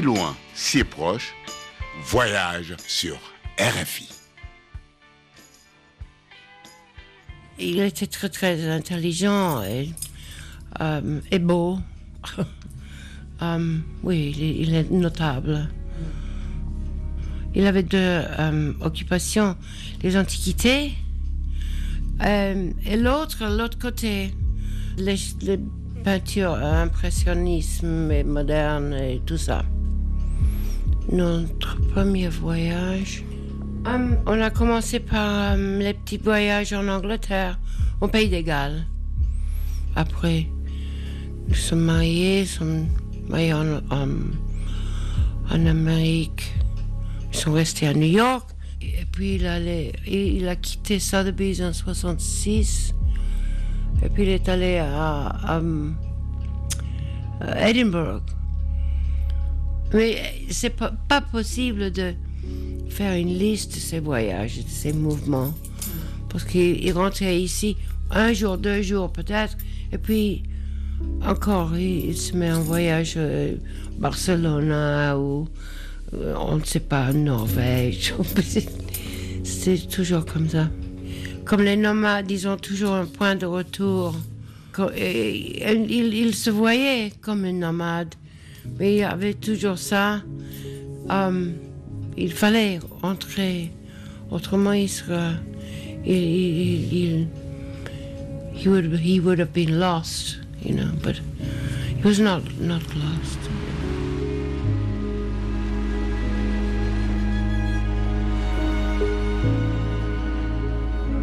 [0.00, 1.34] Loin, si proche,
[2.06, 3.18] voyage sur
[3.58, 4.08] RFI.
[7.58, 9.90] il était très très intelligent et,
[10.80, 11.78] euh, beau.
[13.42, 15.68] Euh, oui, il, est notable.
[17.54, 19.58] Il avait deux euh, occupations,
[20.02, 20.94] les antiquités
[22.24, 24.32] et l'autre, l'autre côté,
[24.96, 25.60] les, les
[26.02, 29.62] peintures impressionnisme et moderne et tout ça.
[31.10, 33.24] Notre premier voyage,
[33.86, 37.56] Um, on a commencé par um, les petits voyages en Angleterre,
[38.00, 38.84] au Pays des Galles.
[39.94, 40.48] Après,
[41.46, 42.86] nous sommes mariés, nous sommes
[43.28, 46.52] mariés en, en, Amérique.
[47.28, 48.50] Nous sommes restés à New York.
[48.82, 52.92] Et puis il, a quitté Sotheby's en 66.
[54.02, 55.62] Et puis il est allé à
[57.60, 58.24] Edinburgh.
[59.94, 60.16] Mais
[60.50, 62.14] c'est pas, pas possible de
[62.88, 65.52] faire une liste de ses voyages, de ses mouvements.
[66.28, 67.76] Parce qu'il rentrait ici
[68.10, 69.56] un jour, deux jours peut-être,
[69.92, 70.42] et puis
[71.24, 73.54] encore, il, se met en voyage à euh,
[73.98, 74.72] Barcelone
[75.18, 75.48] ou
[76.14, 78.14] euh, on ne sait pas, Norvège.
[79.44, 80.68] C'est toujours comme ça.
[81.44, 84.14] Comme les nomades, ils ont toujours un point de retour.
[84.96, 88.14] il, il, se voyait comme un nomade,
[88.78, 90.22] mais il y avait toujours ça.
[91.08, 91.54] Um,
[92.16, 93.70] il fallait entrer,
[94.30, 95.32] autrement il sera,
[96.04, 97.28] il, il, il
[98.56, 101.20] he would he would have been lost, you know, but
[101.96, 103.38] he was not not lost.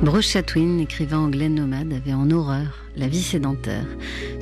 [0.04, 3.86] Bruce Chatwin, écrivain anglais nomade, avait en horreur la vie sédentaire.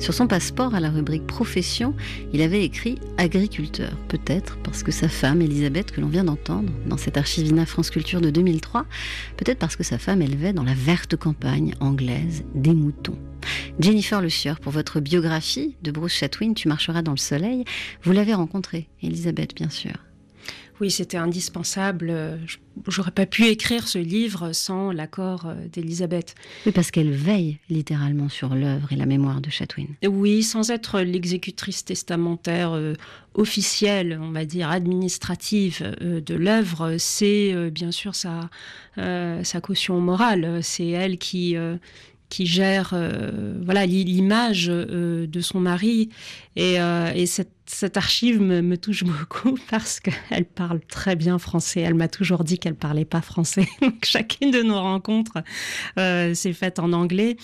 [0.00, 1.94] Sur son passeport, à la rubrique profession,
[2.32, 6.96] il avait écrit agriculteur, peut-être parce que sa femme, Elisabeth, que l'on vient d'entendre dans
[6.96, 8.86] cette archivina France Culture de 2003,
[9.36, 13.18] peut-être parce que sa femme élevait dans la verte campagne anglaise des moutons.
[13.78, 17.64] Jennifer Le Sieur, pour votre biographie de Bruce Chatwin, Tu marcheras dans le soleil,
[18.02, 19.94] vous l'avez rencontrée, Elisabeth, bien sûr.
[20.80, 22.38] Oui, c'était indispensable.
[22.88, 26.34] J'aurais pas pu écrire ce livre sans l'accord euh, d'Elisabeth.
[26.66, 29.86] Oui, parce qu'elle veille littéralement sur l'œuvre et la mémoire de Chatwin.
[30.04, 32.94] Oui, sans être l'exécutrice testamentaire euh,
[33.34, 38.50] officielle, on va dire administrative euh, de l'œuvre, c'est bien sûr sa,
[38.96, 40.60] sa caution morale.
[40.62, 41.56] C'est elle qui
[42.28, 42.94] qui gère
[43.62, 46.08] voilà l'image de son mari
[46.56, 46.76] et,
[47.14, 51.80] et cette cette archive me, touche beaucoup parce qu'elle parle très bien français.
[51.80, 53.68] Elle m'a toujours dit qu'elle parlait pas français.
[54.04, 55.38] chacune de nos rencontres
[55.98, 57.36] euh, s'est faite en anglais,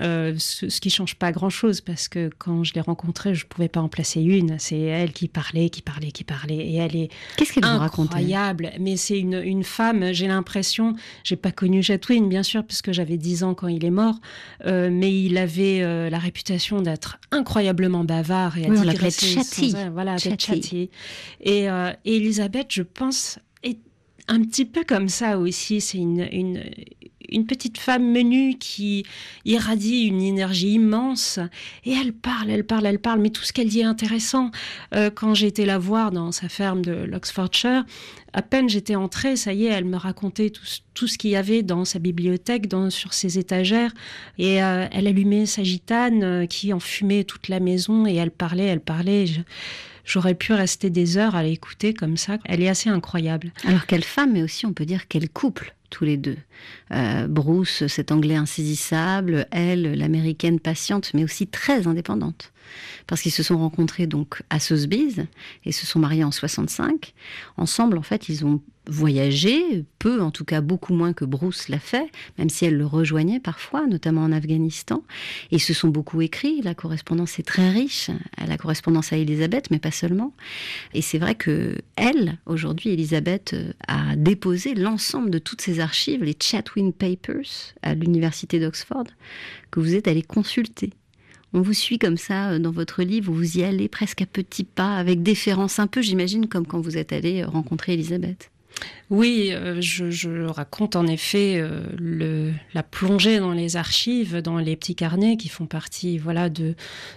[0.00, 3.68] euh, ce, qui qui change pas grand-chose parce que quand je l'ai rencontrée, je pouvais
[3.68, 4.58] pas en placer une.
[4.58, 8.72] C'est elle qui parlait, qui parlait, qui parlait, et elle est Qu'est-ce qu'elle incroyable.
[8.80, 10.12] Mais c'est une, une femme.
[10.12, 13.90] J'ai l'impression, j'ai pas connu Chatwin bien sûr puisque j'avais 10 ans quand il est
[13.90, 14.16] mort,
[14.66, 20.16] euh, mais il avait la réputation d'être incroyablement bavard et à oui, voilà,
[21.40, 23.38] Et, euh, et, Elisabeth, je pense,
[24.30, 25.80] un petit peu comme ça aussi.
[25.80, 26.64] C'est une,
[27.46, 29.04] petite femme menue qui
[29.44, 31.40] irradie une énergie immense.
[31.84, 33.20] Et elle parle, elle parle, elle parle.
[33.20, 34.52] Mais tout ce qu'elle dit est intéressant.
[34.94, 37.84] Euh, quand été la voir dans sa ferme de l'Oxfordshire,
[38.32, 40.64] à peine j'étais entrée, ça y est, elle me racontait tout,
[40.94, 43.92] tout ce qu'il y avait dans sa bibliothèque, dans, sur ses étagères.
[44.38, 48.66] Et euh, elle allumait sa gitane euh, qui enfumait toute la maison et elle parlait,
[48.66, 49.26] elle parlait.
[50.04, 52.38] J'aurais pu rester des heures à l'écouter comme ça.
[52.44, 53.52] Elle est assez incroyable.
[53.64, 56.36] Alors quelle femme, mais aussi on peut dire quel couple tous les deux.
[56.92, 62.52] Euh, Bruce, cet anglais insaisissable, elle, l'américaine patiente, mais aussi très indépendante
[63.06, 65.20] parce qu'ils se sont rencontrés donc à Sotheby's
[65.64, 67.14] et se sont mariés en 65.
[67.56, 71.78] Ensemble, en fait, ils ont voyagé, peu, en tout cas beaucoup moins que Bruce l'a
[71.78, 75.04] fait, même si elle le rejoignait parfois, notamment en Afghanistan.
[75.50, 78.10] Et ils se sont beaucoup écrits, la correspondance est très riche,
[78.44, 80.34] la correspondance à Elisabeth, mais pas seulement.
[80.94, 83.54] Et c'est vrai que elle, aujourd'hui, Elisabeth
[83.86, 89.04] a déposé l'ensemble de toutes ses archives, les Chatwin Papers, à l'université d'Oxford,
[89.70, 90.92] que vous êtes allé consulter.
[91.52, 94.64] On vous suit comme ça euh, dans votre livre, vous y allez presque à petits
[94.64, 98.50] pas, avec déférence un peu, j'imagine, comme quand vous êtes allé euh, rencontrer Elisabeth.
[99.10, 101.62] Oui, euh, je, raconte en effet
[101.98, 106.74] le, la plongée dans les archives, dans les petits carnets qui font partie voilà, de,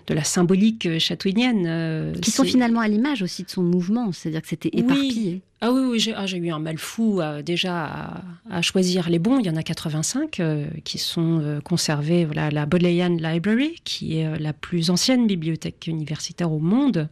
[0.08, 2.14] de la symbolique chatouinienne.
[2.20, 5.42] Qui sont finalement à l'image aussi de son mouvement, c'est-à-dire que c'était éparpillé.
[5.66, 9.40] Ah oui, oui ah, j'ai eu un mal fou déjà à, choisir les bons.
[9.40, 10.42] Il y en a 85
[10.84, 12.26] qui sont conservés.
[12.26, 17.08] Voilà, la Bodleian Library, qui est la plus ancienne bibliothèque universitaire au monde.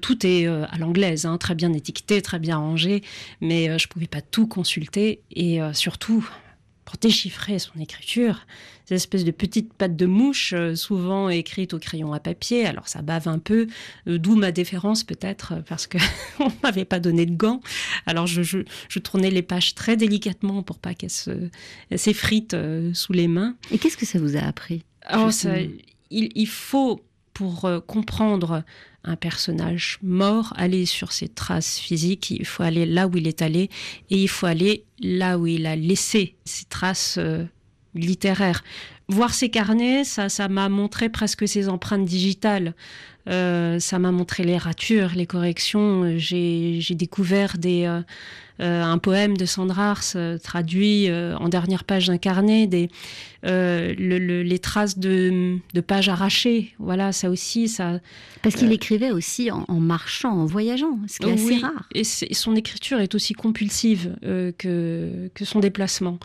[0.00, 3.02] tout est à l'anglaise, hein, très bien étiqueté, très bien rangé,
[3.40, 6.24] mais je pouvais pas tout consulter et euh, surtout
[6.84, 8.46] pour déchiffrer son écriture.
[8.92, 12.66] Ces espèces de petites pattes de mouche, euh, souvent écrites au crayon à papier.
[12.66, 13.66] Alors ça bave un peu,
[14.06, 15.96] euh, d'où ma déférence peut-être, parce que
[16.40, 17.60] on m'avait pas donné de gants.
[18.06, 21.10] Alors je, je, tournais les pages très délicatement pour pas qu'elles
[21.96, 22.56] s'effritent
[22.92, 23.56] sous les mains.
[23.70, 25.58] Et qu'est-ce que ça vous a appris Alors, ça,
[26.10, 27.00] il, il, faut,
[27.32, 28.62] pour comprendre
[29.04, 33.42] un personnage mort, aller sur ses traces physiques, il faut aller là où il est
[33.42, 33.68] allé
[34.10, 37.44] et il faut aller là où il a laissé ses traces euh,
[37.94, 38.64] littéraires.
[39.08, 42.74] Voir ses carnets, ça, ça m'a montré presque ses empreintes digitales.
[43.28, 46.14] Euh, ça m'a montré les ratures, les corrections.
[46.16, 48.02] J'ai découvert des, euh,
[48.82, 52.88] un poème de Sandra Ars traduit en dernière page d'un carnet, des,
[53.44, 56.74] les traces de, de, pages arrachées.
[56.78, 58.00] Voilà, ça aussi, ça,
[58.42, 61.88] parce qu'il euh, écrivait aussi en, marchant, en voyageant, ce qui est assez rare.
[61.94, 66.18] Et, son écriture est aussi compulsive euh, que, que son déplacement.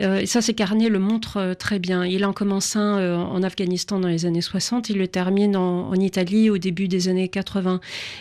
[0.00, 2.06] Euh, et ça, ces carnets le montrent très bien.
[2.06, 6.43] Il en commence un en Afghanistan dans les années 60, il le termine en, Italie
[6.50, 7.80] au début des années 80.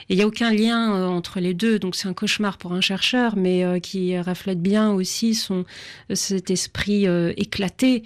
[0.09, 2.81] Et il n'y a aucun lien entre les deux, donc c'est un cauchemar pour un
[2.81, 5.65] chercheur, mais qui reflète bien aussi son,
[6.13, 7.05] cet esprit
[7.37, 8.03] éclaté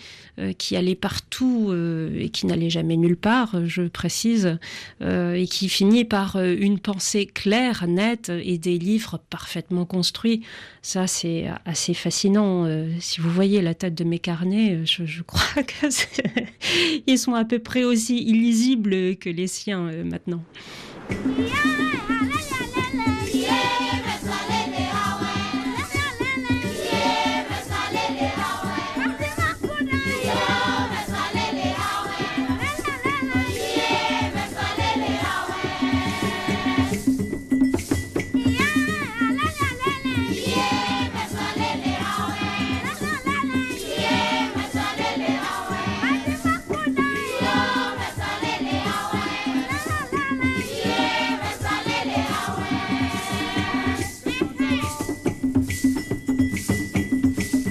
[0.58, 1.74] qui allait partout
[2.18, 4.58] et qui n'allait jamais nulle part, je précise
[5.02, 10.42] et qui finit par euh, une pensée claire, nette et des livres parfaitement construits.
[10.82, 12.66] Ça, c'est assez fascinant.
[12.66, 15.64] Euh, si vous voyez la tête de mes carnets, euh, je, crois
[17.06, 20.44] qu'ils sont à peu près aussi illisibles que les siens maintenant.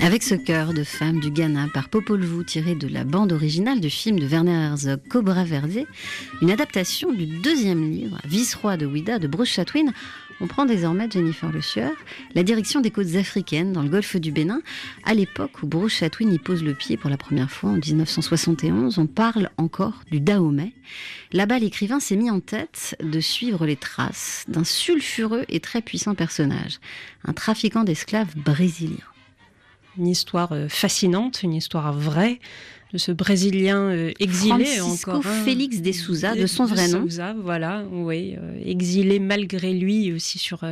[0.06, 3.80] Avec ce cœur de femme du Ghana par Popol Vuh tiré de la bande originale
[3.80, 5.84] du film de Werner Herzog Cobra Verde,
[6.40, 9.92] une adaptation du deuxième livre, Vice-roi de Ouida de Bruce Chatwin,
[10.40, 11.90] on prend désormais Jennifer Le Sueur
[12.36, 14.60] la direction des côtes africaines dans le golfe du Bénin.
[15.02, 18.98] À l'époque où Bruce Chatwin y pose le pied pour la première fois en 1971,
[18.98, 20.72] on parle encore du Dahomey.
[21.32, 26.14] Là-bas, l'écrivain s'est mis en tête de suivre les traces d'un sulfureux et très puissant
[26.14, 26.78] personnage,
[27.24, 29.02] un trafiquant d'esclaves brésilien
[29.98, 32.38] une histoire euh, fascinante, une histoire vraie
[32.92, 35.24] de ce Brésilien euh, exilé Francisco encore.
[35.24, 37.02] Félix de Souza, de son vrai nom.
[37.02, 40.64] Souza, voilà, oui, euh, exilé malgré lui aussi sur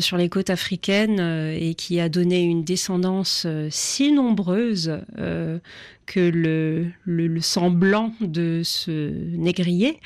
[0.00, 4.98] sur les côtes africaines et qui a donné une descendance si nombreuse
[6.06, 10.00] que le, le, semblant de ce négrier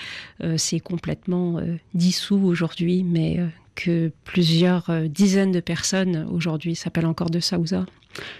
[0.57, 1.63] s'est complètement
[1.95, 3.41] dissous aujourd'hui, mais
[3.75, 7.87] que plusieurs dizaines de personnes aujourd'hui s'appellent encore de Souza.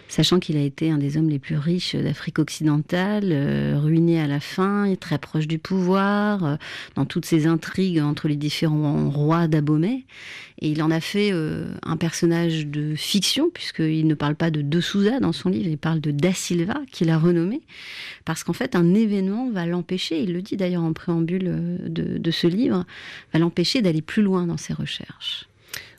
[0.09, 4.27] Sachant qu'il a été un des hommes les plus riches d'Afrique occidentale, euh, ruiné à
[4.27, 6.57] la fin, très proche du pouvoir, euh,
[6.97, 10.05] dans toutes ces intrigues entre les différents rois d'Abomey.
[10.61, 14.63] Et il en a fait euh, un personnage de fiction, puisqu'il ne parle pas de
[14.63, 17.61] De Souza dans son livre, il parle de Da Silva, qu'il a renommé,
[18.25, 22.47] parce qu'en fait, un événement va l'empêcher, il le dit d'ailleurs en préambule de ce
[22.47, 22.85] livre,
[23.33, 25.50] va l'empêcher d'aller plus loin dans ses recherches.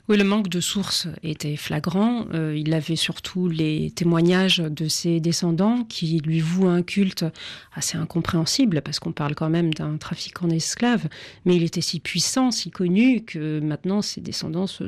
[0.08, 2.26] Oui, le manque de sources était flagrant.
[2.34, 7.24] Euh, il avait surtout les témoignages de ses descendants qui lui vouent un culte
[7.72, 11.08] assez incompréhensible parce qu'on parle quand même d'un trafiquant d'esclaves.
[11.44, 14.84] Mais il était si puissant, si connu que maintenant ses descendants se,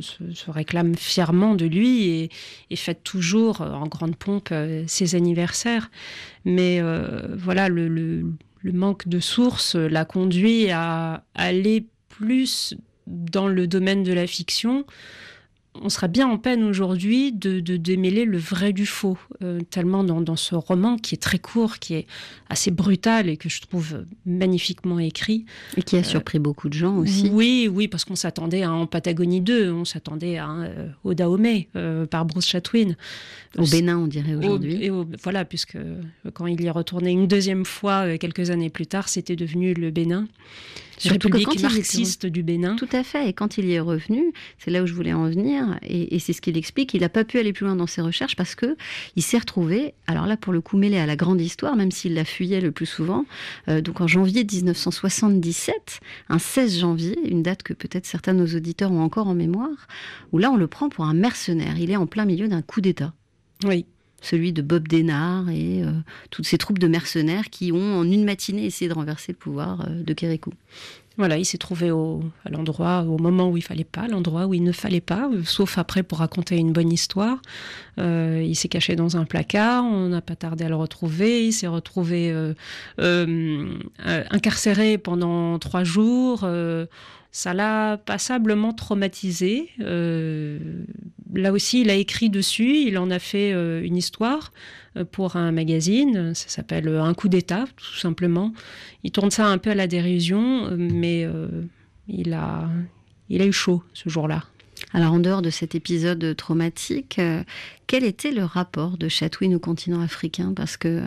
[0.48, 2.08] réclament fièrement de lui
[2.70, 5.92] et, fêtent toujours en grande pompe euh, ses anniversaires.
[6.44, 12.74] Mais euh, voilà, le, le manque de sources l'a conduit à aller plus
[13.06, 14.84] dans le domaine de la fiction,
[15.82, 20.36] on sera bien en peine aujourd'hui de, démêler le vrai du faux, euh, tellement dans,
[20.36, 22.06] ce roman qui est très court, qui est
[22.48, 25.46] assez brutal et que je trouve magnifiquement écrit.
[25.76, 27.28] Et qui a euh, surpris beaucoup de gens aussi.
[27.32, 30.64] Oui, oui, parce qu'on s'attendait à En Patagonie 2, on s'attendait à un
[31.76, 32.96] euh, par Bruce Chatwin.
[33.58, 34.90] Au Bénin, on dirait aujourd'hui.
[35.22, 35.78] voilà, puisque
[36.32, 39.90] quand il y est retourné une deuxième fois, quelques années plus tard, c'était devenu le
[39.90, 40.26] Bénin.
[41.04, 42.76] République marxiste du Bénin.
[42.76, 43.28] Tout à fait.
[43.28, 46.32] Et quand il y est revenu, c'est là où je voulais en venir, et, c'est
[46.32, 46.94] ce qu'il explique.
[46.94, 48.76] Il n'a pas pu aller plus loin dans ses recherches parce que
[49.16, 52.14] il s'est retrouvé, alors là pour le coup mêlé à la grande histoire, même s'il
[52.14, 53.24] la fuyait le plus souvent.
[53.68, 58.56] Euh, donc en janvier 1977, un 16 janvier, une date que peut-être certains de nos
[58.56, 59.88] auditeurs ont encore en mémoire,
[60.32, 61.78] où là on le prend pour un mercenaire.
[61.78, 63.12] Il est en plein milieu d'un coup d'État.
[63.64, 63.86] Oui
[64.24, 65.82] celui de Bob Denard et
[66.30, 69.88] toutes ces troupes de mercenaires qui ont en une matinée essayé de renverser le pouvoir
[69.88, 70.52] de Kérékou.
[71.16, 74.54] Voilà, il s'est trouvé au, à l'endroit, au moment où il fallait pas, l'endroit où
[74.54, 77.40] il ne fallait pas, sauf après pour raconter une bonne histoire.
[78.00, 81.46] Euh, il s'est caché dans un placard, on n'a pas tardé à le retrouver.
[81.46, 82.52] Il s'est retrouvé euh,
[82.98, 86.48] euh, incarcéré pendant trois jours.
[87.34, 89.68] Ça l'a passablement traumatisé.
[89.80, 90.84] Euh,
[91.34, 94.52] là aussi, il a écrit dessus, il en a fait euh, une histoire
[94.96, 96.32] euh, pour un magazine.
[96.34, 98.52] Ça s'appelle Un coup d'État, tout simplement.
[99.02, 101.26] Il tourne ça un peu à la dérision, mais
[102.06, 102.68] il, a,
[103.28, 104.44] il a eu chaud ce jour-là.
[104.94, 107.42] Alors en dehors de cet épisode traumatique, euh,
[107.88, 110.52] quel était le rapport de Chatwin au continent africain?
[110.54, 111.02] Parce que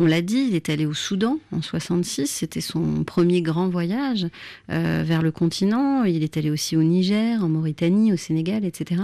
[0.00, 4.26] on l'a dit, il est allé au Soudan en 66, c'était son premier grand voyage
[4.70, 6.02] euh, vers le continent.
[6.02, 9.02] Il est allé aussi au Niger, en Mauritanie, au Sénégal, etc.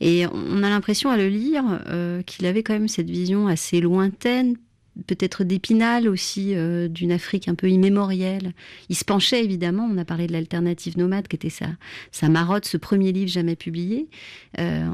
[0.00, 3.80] Et on a l'impression à le lire euh, qu'il avait quand même cette vision assez
[3.80, 4.54] lointaine,
[5.06, 8.52] peut-être d'Épinal aussi, euh, d'une Afrique un peu immémorielle.
[8.88, 11.66] Il se penchait évidemment, on a parlé de l'alternative nomade, qui était sa,
[12.12, 14.08] sa marotte, ce premier livre jamais publié.
[14.58, 14.88] Euh,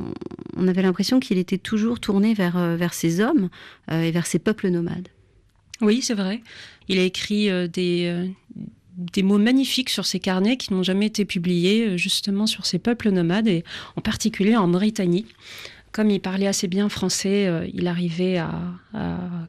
[0.57, 3.49] on avait l'impression qu'il était toujours tourné vers, euh, vers ces hommes
[3.91, 5.09] et vers ces peuples nomades.
[5.81, 6.43] Oui, c'est vrai.
[6.89, 8.31] Il a écrit des,
[8.97, 13.11] des mots magnifiques sur ses carnets qui n'ont jamais été publiés, justement sur ces peuples
[13.11, 13.65] nomades, et
[13.97, 15.27] en particulier en Mauritanie
[15.93, 18.53] comme il parlait assez bien français, euh, il arrivait à,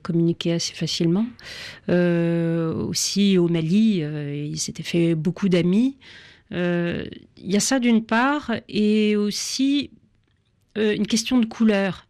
[0.04, 1.26] communiquer assez facilement.
[1.90, 5.98] Euh, aussi au Mali, euh, il s'était fait beaucoup d'amis.
[6.52, 9.92] Il y a ça d'une part, et aussi
[10.76, 12.08] une question de couleur.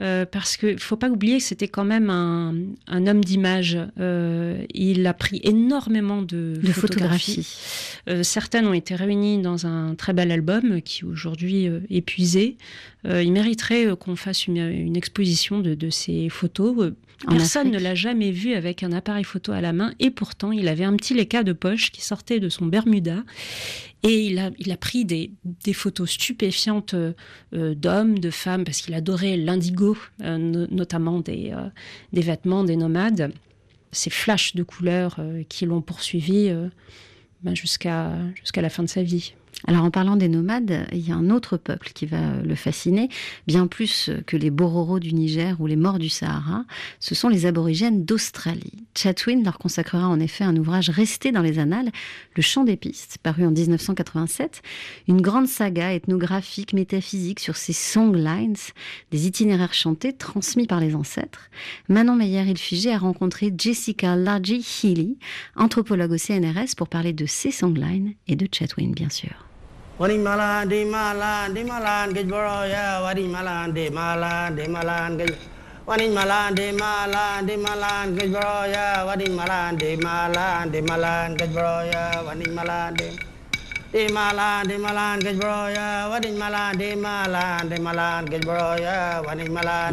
[0.00, 3.78] Euh, parce qu'il ne faut pas oublier que c'était quand même un, homme d'image.
[3.98, 7.46] Euh, il a pris énormément de, photographies.
[8.08, 12.56] Euh, certaines ont été réunies dans un très bel album qui aujourd'hui est épuisé.
[13.04, 16.92] il mériterait qu'on fasse une, exposition de, de ces photos.
[17.26, 20.68] Personne ne l'a jamais vu avec un appareil photo à la main et pourtant il
[20.68, 23.24] avait un petit léca de poche qui sortait de son Bermuda
[24.04, 25.32] et il a, pris des,
[25.72, 27.14] photos stupéfiantes euh,
[27.74, 31.68] d'hommes, de femmes, parce qu'il adorait l'indigo, euh, notamment des, euh,
[32.12, 33.32] vêtements des nomades.
[33.90, 35.18] Ces flashs de couleurs
[35.48, 36.52] qui l'ont poursuivi
[37.42, 38.12] ben jusqu'à
[38.56, 39.32] la fin de sa vie.
[39.66, 43.08] Alors en parlant des nomades, il y a un autre peuple qui va le fasciner,
[43.46, 46.64] bien plus que les Bororo du Niger ou les Morts du Sahara,
[47.00, 48.86] ce sont les aborigènes d'Australie.
[48.96, 51.90] Chatwin leur consacrera en effet un ouvrage resté dans les annales,
[52.36, 54.62] Le Chant des Pistes, paru en 1987,
[55.08, 58.54] une grande saga ethnographique, métaphysique sur ces songlines,
[59.10, 61.50] des itinéraires chantés transmis par les ancêtres.
[61.88, 65.18] Manon Meyer-Ilfigé a rencontré Jessica Largy Healy,
[65.56, 69.47] anthropologue au CNRS, pour parler de ces songlines et de Chatwin, bien sûr.
[69.98, 75.34] Malan di malan di malan gej boro ya wani malan di malan di malan gej
[75.90, 79.02] wani malan di malan di malan gej boro ya
[79.34, 83.08] malan di malan di malan gej boro ya wani malan di
[83.90, 84.16] Il y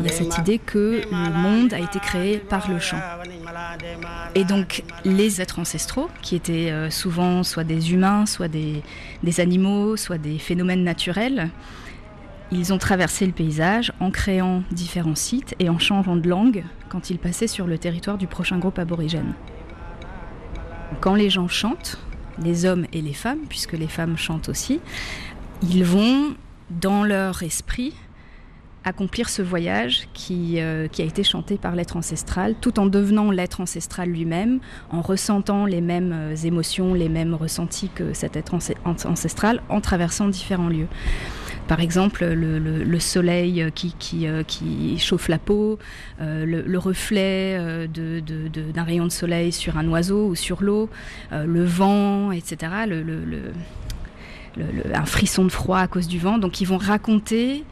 [0.10, 3.00] a cette idée que le monde a été créé par le chant.
[4.36, 8.84] Et donc les êtres ancestraux, qui étaient euh, souvent soit des humains, soit des,
[9.24, 11.50] des animaux, soit des phénomènes naturels,
[12.52, 17.10] ils ont traversé le paysage en créant différents sites et en changeant de langue quand
[17.10, 19.34] ils passaient sur le territoire du prochain groupe aborigène.
[21.02, 21.98] Quand les gens chantent,
[22.38, 24.80] les hommes et les femmes, puisque les femmes chantent aussi,
[25.64, 26.36] ils vont,
[26.70, 27.94] dans leur esprit,
[28.86, 33.32] accomplir ce voyage qui, euh, qui a été chanté par l'être ancestral, tout en devenant
[33.32, 34.60] l'être ancestral lui-même,
[34.92, 40.28] en ressentant les mêmes euh, émotions, les mêmes ressentis que cet être ancestral, en traversant
[40.28, 40.88] différents lieux.
[41.68, 45.80] Par exemple, le, soleil qui, qui, euh, qui, chauffe la peau,
[46.20, 50.92] le, reflet d'un rayon de soleil sur un oiseau ou sur l'eau,
[51.32, 52.72] le vent, etc.
[54.94, 56.38] un frisson de froid à cause du vent.
[56.38, 57.64] Donc ils vont raconter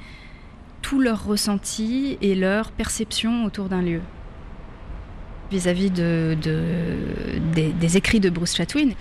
[0.84, 4.02] tous leurs ressentis et leurs perceptions autour d'un lieu.
[5.50, 6.38] Vis-à-vis de,
[7.56, 8.94] des, écrits de Bruce Chatwin,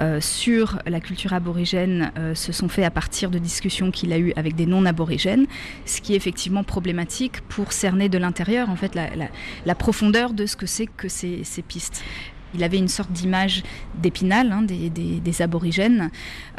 [0.00, 4.18] euh, sur la culture aborigène euh, se sont faits à partir de discussions qu'il a
[4.18, 5.46] eues avec des non-aborigènes,
[5.86, 10.56] ce qui est effectivement problématique pour cerner de l'intérieur en fait la, profondeur de ce
[10.56, 12.02] que c'est que ces pistes.
[12.54, 13.62] Il avait une sorte d'image
[14.00, 16.10] d'épinal hein, des, aborigènes,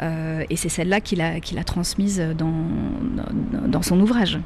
[0.02, 4.38] euh, et c'est celle-là qu'il a, transmise dans, son ouvrage.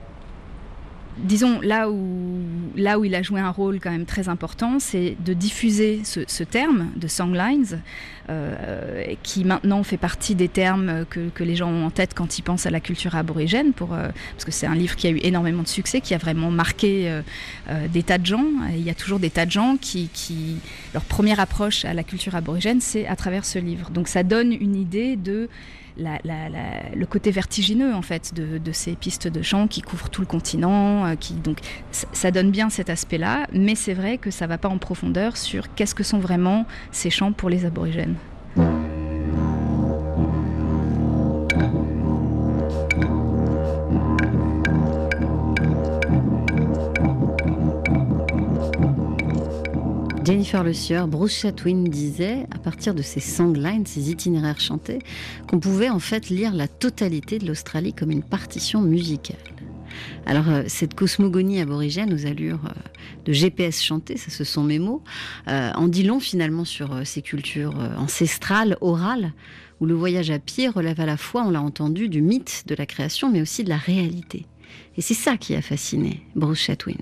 [1.19, 2.41] Disons, là où,
[2.77, 6.43] là où il a joué un rôle quand même très important, c'est de diffuser ce,
[6.45, 7.81] terme de songlines,
[8.29, 12.43] euh, qui maintenant fait partie des termes que, les gens ont en tête quand ils
[12.43, 15.63] pensent à la culture aborigène, euh, parce que c'est un livre qui a eu énormément
[15.63, 18.47] de succès, qui a vraiment marqué euh, des tas de gens.
[18.71, 20.57] il y a toujours des tas de gens qui, qui
[20.95, 23.91] leur première approche à la culture aborigène, c'est à travers ce livre.
[23.91, 25.49] Donc ça donne une idée de
[25.99, 31.07] le côté vertigineux en fait de, ces pistes de chant qui couvrent tout le continent,
[31.07, 31.59] euh, qui donc
[31.91, 35.75] ça donne bien cet aspect-là, mais c'est vrai que ça va pas en profondeur sur
[35.75, 38.17] qu'est-ce que sont vraiment ces chants pour les aborigènes.
[50.31, 55.01] Jennifer Le Sieur, Bruce Chatwin disait, à partir de ces songlines, ces itinéraires chantés,
[55.49, 59.41] qu'on pouvait en fait lire la totalité de l'Australie comme une partition musicale.
[60.27, 62.91] Alors, euh, cette cosmogonie aborigène aux allures euh,
[63.25, 65.03] de GPS chanté, ça ce sont mes mots,
[65.49, 69.33] euh, en dit long finalement sur ces cultures ancestrales, orales,
[69.81, 72.77] où le voyage à pied relève à la fois, on l'a entendu, du mythe de
[72.77, 74.47] la création, mais aussi de la réalité.
[74.97, 76.95] Et c'est ça qui a fasciné Bruce Chatwin.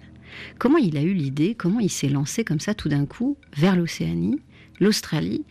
[0.58, 3.76] Comment il a eu l'idée, comment il s'est lancé comme ça tout d'un coup vers
[3.76, 4.40] l'Océanie,
[4.80, 5.44] l'Australie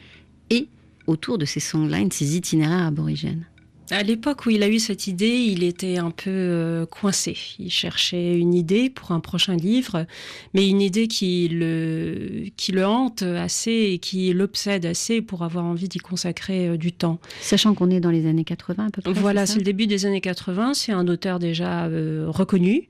[0.50, 0.68] et
[1.08, 3.46] autour de ces songlines, ces itinéraires aborigènes?
[3.90, 7.38] À l'époque où il a eu cette idée, il était un peu euh, coincé.
[7.58, 10.06] Il cherchait une idée pour un prochain livre,
[10.54, 15.64] mais une idée qui le, qui le hante assez et qui l'obsède assez pour avoir
[15.64, 17.20] envie d'y consacrer euh, du temps.
[17.40, 19.14] Sachant qu'on est dans les années 80 à peu près.
[19.14, 20.74] Voilà, c'est le début des années 80.
[20.74, 22.88] C'est un auteur déjà euh, reconnu,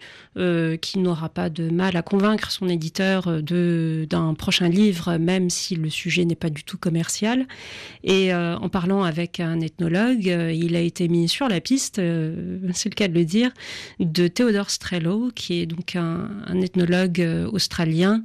[0.81, 5.75] qui n'aura pas de mal à convaincre son éditeur de, d'un prochain livre, même si
[5.75, 7.47] le sujet n'est pas du tout commercial.
[8.03, 12.89] Et en parlant avec un ethnologue, il a été mis sur la piste, euh, c'est
[12.89, 13.51] le cas de le dire,
[13.99, 18.23] de Theodore Strello, qui est donc un, un ethnologue euh, australien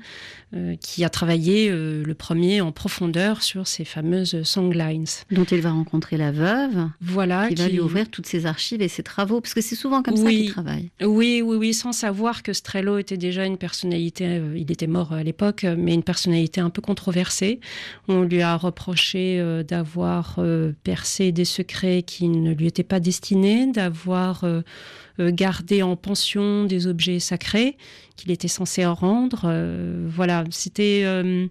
[0.55, 5.07] euh, qui a travaillé euh, le premier en profondeur sur ces fameuses songlines.
[5.31, 6.91] Dont il va rencontrer la veuve.
[7.01, 7.49] Voilà.
[7.49, 10.17] Qui, va lui ouvrir toutes ses archives et ses travaux, parce que c'est souvent comme
[10.17, 10.91] ça qu'il travaille.
[11.01, 15.23] Oui, oui, oui, sans savoir que Strello était déjà une personnalité, il était mort à
[15.23, 17.61] l'époque, mais une personnalité un peu controversée.
[18.09, 20.39] On lui a reproché d'avoir
[20.85, 24.45] percé des secrets qui ne lui étaient pas destinés, d'avoir
[25.21, 27.77] euh, garder en pension des objets sacrés
[28.17, 29.43] qu'il était censé en rendre.
[29.45, 31.47] Euh, voilà, c'était euh,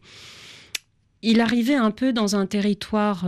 [1.22, 3.28] il arrivait un peu dans un territoire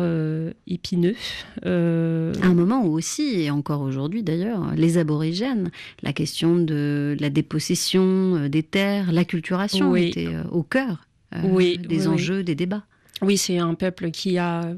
[0.65, 1.15] épineux.
[1.63, 5.69] À un moment où aussi, et encore aujourd'hui d'ailleurs, les aborigènes,
[6.01, 12.83] la question de la dépossession des terres, l'acculturation était au cœur des enjeux, des débats.
[13.21, 14.73] Oui, c'est un peuple qui a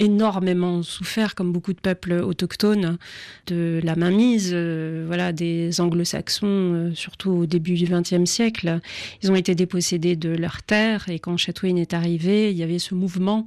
[0.00, 2.98] énormément souffert, comme beaucoup de peuples autochtones,
[3.46, 8.80] de la mainmise euh, voilà, des anglo-saxons, euh, surtout au début du XXe siècle.
[9.22, 12.78] Ils ont été dépossédés de leurs terres et quand Chatwin est arrivé, il y avait
[12.78, 13.44] ce mouvement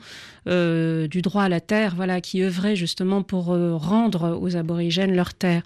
[0.47, 5.33] euh, du droit à la terre voilà, qui œuvrait justement pour rendre aux aborigènes leurs
[5.33, 5.63] terres.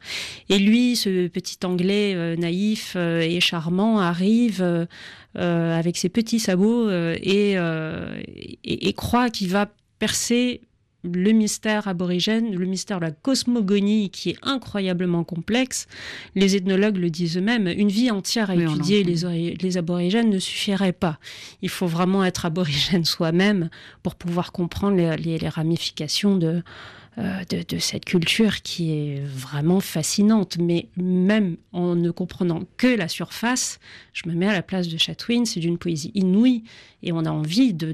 [0.50, 4.88] Et lui, ce petit Anglais naïf et charmant, arrive
[5.36, 7.58] avec ses petits sabots et,
[8.64, 9.70] et croit qu'il va
[10.00, 10.62] percer
[11.14, 15.88] le mystère aborigène, le mystère de la cosmogonie qui est incroyablement complexe.
[16.36, 21.20] Les ethnologues le disent eux-mêmes, une vie entière à étudier les, aborigènes ne suffirait pas.
[21.62, 23.70] Il faut vraiment être aborigène soi-même
[24.04, 26.64] pour pouvoir comprendre les ramifications de,
[27.20, 30.58] euh, de, cette culture qui est vraiment fascinante.
[30.60, 33.80] Mais même en ne comprenant que la surface,
[34.14, 36.64] je me mets à la place de Chatwin, c'est d'une poésie inouïe
[37.04, 37.92] et on a envie de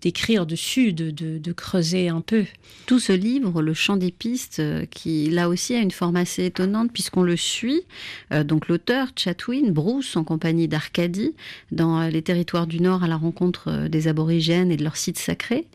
[0.00, 2.44] d'écrire dessus, de, de, creuser un peu.
[2.86, 6.44] Tout ce livre, Le chant des pistes, euh, qui là aussi a une forme assez
[6.44, 7.82] étonnante puisqu'on le suit.
[8.32, 11.34] Euh, donc l'auteur, Chatwin, Bruce, en compagnie d'Arcadie,
[11.72, 15.66] dans les territoires du Nord à la rencontre des aborigènes et de leurs sites sacrés.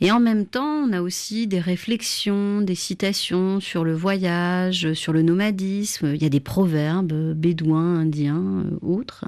[0.00, 5.12] Et en même temps, on a aussi des réflexions des citations sur le voyage, sur
[5.12, 6.12] le nomadisme.
[6.14, 9.26] Il y a des proverbes bédouins, indiens, euh, autres.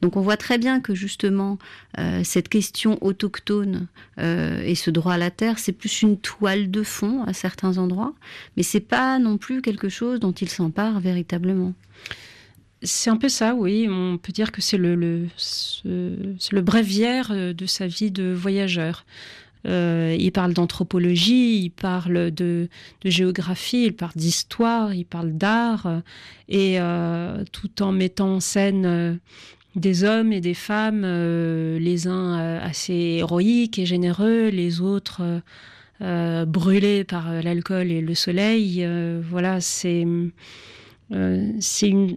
[0.00, 1.58] Donc on voit très bien que justement
[1.98, 3.86] euh, cette question autochtone
[4.18, 7.78] euh, et ce droit à la terre, c'est plus une toile de fond à certains
[7.78, 8.14] endroits,
[8.56, 11.74] mais c'est pas non plus quelque chose dont il s'empare véritablement.
[12.82, 13.88] C'est un peu ça, oui.
[13.90, 15.26] On peut dire que c'est le, le,
[15.84, 19.04] le bréviaire de sa vie de voyageur.
[19.66, 22.68] Euh, il parle d'anthropologie, il parle de,
[23.04, 26.00] géographie, il parle d'histoire, il parle d'art, euh,
[26.48, 29.20] et euh, tout en mettant en scène
[29.76, 35.22] des hommes et des femmes, les uns assez héroïques et généreux, les autres
[36.00, 38.84] brûlés par l'alcool et le soleil.
[39.30, 40.04] voilà, c'est
[41.60, 42.16] c'est une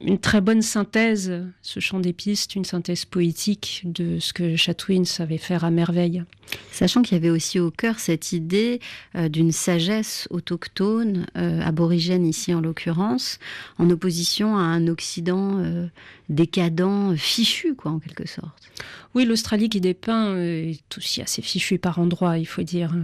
[0.00, 1.32] une très bonne synthèse,
[1.62, 6.22] ce chant des pistes, une synthèse poétique de ce que Chatwin savait faire à merveille.
[6.70, 8.80] Sachant qu'il y avait aussi au cœur cette idée
[9.14, 13.38] euh, d'une sagesse autochtone, euh, aborigène ici en l'occurrence,
[13.78, 15.86] en opposition à un Occident euh,
[16.28, 18.70] décadent, fichu, quoi, en quelque sorte.
[19.14, 22.94] Oui, l'Australie qui dépeint est aussi assez fichu par endroits, il faut dire.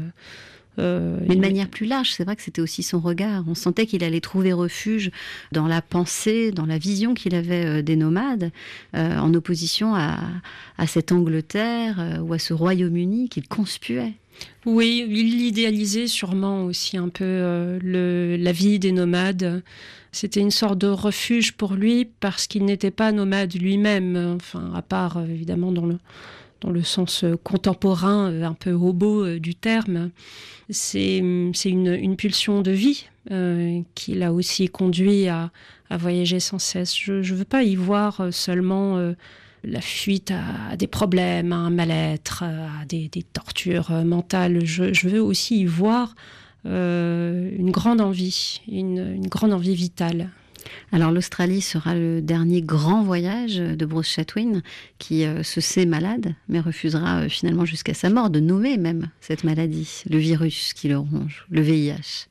[0.78, 3.44] Euh, Mais de manière plus large, c'est vrai que c'était aussi son regard.
[3.46, 5.10] On sentait qu'il allait trouver refuge
[5.52, 8.50] dans la pensée, dans la vision qu'il avait euh, des nomades,
[8.94, 10.18] euh, en opposition à,
[10.86, 14.14] cette Angleterre ou à ce Royaume-Uni qu'il conspuait.
[14.66, 19.62] Oui, il idéalisait sûrement aussi un peu la vie des nomades.
[20.10, 24.82] C'était une sorte de refuge pour lui parce qu'il n'était pas nomade lui-même, enfin, à
[24.82, 25.98] part évidemment dans le,
[26.62, 30.10] dans le sens euh, contemporain, euh, un peu hobo euh, du terme.
[30.70, 33.06] C'est une, une, pulsion de vie
[33.94, 35.50] qui l'a aussi conduit à,
[35.90, 36.96] voyager sans cesse.
[36.96, 39.12] Je ne veux pas y voir seulement
[39.64, 44.64] la fuite à, des problèmes, à un mal-être, à des, tortures mentales.
[44.64, 46.14] Je, veux aussi y voir
[46.64, 50.30] une grande envie, une grande envie vitale.
[50.92, 54.62] Alors l'Australie sera le dernier grand voyage de Bruce Chatwin,
[54.98, 59.08] qui euh, se sait malade, mais refusera euh, finalement jusqu'à sa mort de nommer même
[59.20, 62.28] cette maladie, le virus qui le ronge, le VIH.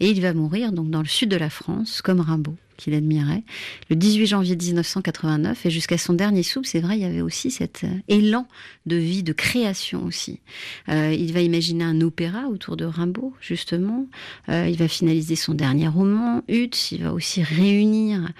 [0.00, 3.42] Et il va mourir donc dans le sud de la France, comme Rimbaud qu'il admirait,
[3.90, 5.66] le 18 janvier 1989.
[5.66, 8.46] Et jusqu'à son dernier souffle, c'est vrai, il y avait aussi cet euh, élan
[8.86, 10.40] de vie, de création aussi.
[10.88, 14.06] Euh, il va imaginer un opéra autour de Rimbaud, justement.
[14.48, 16.92] Euh, il va finaliser son dernier roman, Huts.
[16.92, 18.32] Il va aussi réunir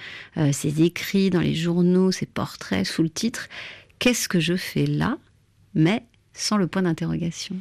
[0.53, 3.49] ses écrits dans les journaux, ses portraits sous le titre
[3.99, 5.19] Qu'est-ce que je fais là?
[5.75, 6.03] Mais
[6.33, 7.57] sans le point d'interrogation.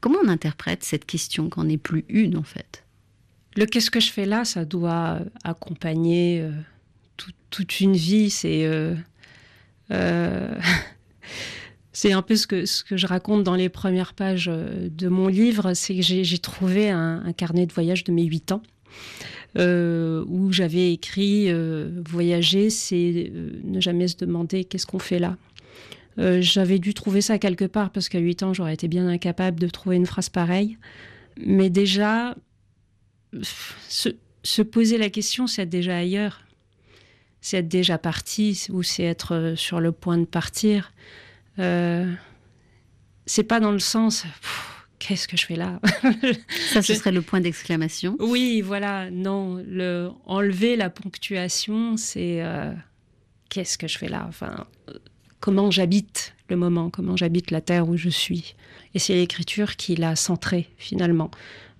[0.00, 2.85] Comment on interprète cette question qu'en est plus une en fait?
[3.56, 6.50] Le qu'est-ce que je fais là, ça doit accompagner euh,
[7.50, 8.28] toute une vie.
[8.28, 8.94] C'est euh,
[9.90, 10.54] euh,
[11.92, 15.72] c'est un peu ce que, je raconte dans les premières pages de mon livre.
[15.72, 18.62] C'est que j'ai trouvé un, carnet de voyage de mes huit ans.
[19.56, 21.50] où j'avais écrit
[22.04, 23.32] voyager, c'est
[23.64, 25.38] ne jamais se demander qu'est-ce qu'on fait là.
[26.18, 29.68] j'avais dû trouver ça quelque part parce qu'à 8 ans, j'aurais été bien incapable de
[29.68, 30.76] trouver une phrase pareille.
[31.38, 32.34] Mais déjà,
[33.42, 36.42] se, poser la question, c'est être déjà ailleurs.
[37.40, 40.92] C'est être déjà parti ou c'est être euh, sur le point de partir.
[41.58, 42.12] Euh,
[43.24, 44.24] c'est pas dans le sens
[44.98, 45.80] qu'est-ce que je fais là?
[46.72, 48.16] Ça, ce serait le point d'exclamation.
[48.20, 49.10] Oui, voilà.
[49.10, 52.72] Non, le, enlever la ponctuation, c'est euh,
[53.48, 54.24] qu'est-ce que je fais là?
[54.28, 54.66] Enfin,
[55.40, 56.35] comment j'habite?
[56.48, 58.54] Le moment, comment j'habite la terre où je suis.
[58.94, 61.30] Et c'est l'écriture qui l'a centré finalement.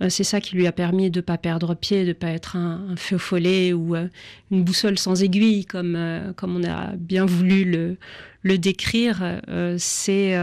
[0.02, 2.28] Euh, c'est ça qui lui a permis de ne pas perdre pied, de ne pas
[2.28, 4.08] être un, feu follet ou euh,
[4.50, 7.96] une boussole sans aiguille, comme, euh, comme on a bien voulu le,
[8.42, 9.40] le décrire.
[9.78, 10.36] c'est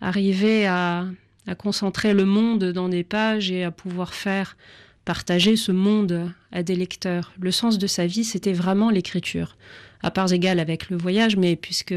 [0.00, 1.06] arriver à,
[1.46, 4.56] à, concentrer le monde dans des pages et à pouvoir faire
[5.04, 7.32] partager ce monde à des lecteurs.
[7.38, 9.56] Le sens de sa vie, c'était vraiment l'écriture,
[10.02, 11.94] à parts égales avec le voyage, mais puisque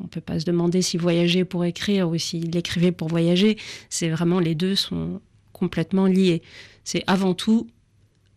[0.00, 3.56] on ne peut pas se demander si voyager pour écrire ou s'il écrivait pour voyager,
[3.90, 5.20] c'est vraiment les deux sont
[5.52, 6.42] complètement lié.
[6.84, 7.68] C'est avant tout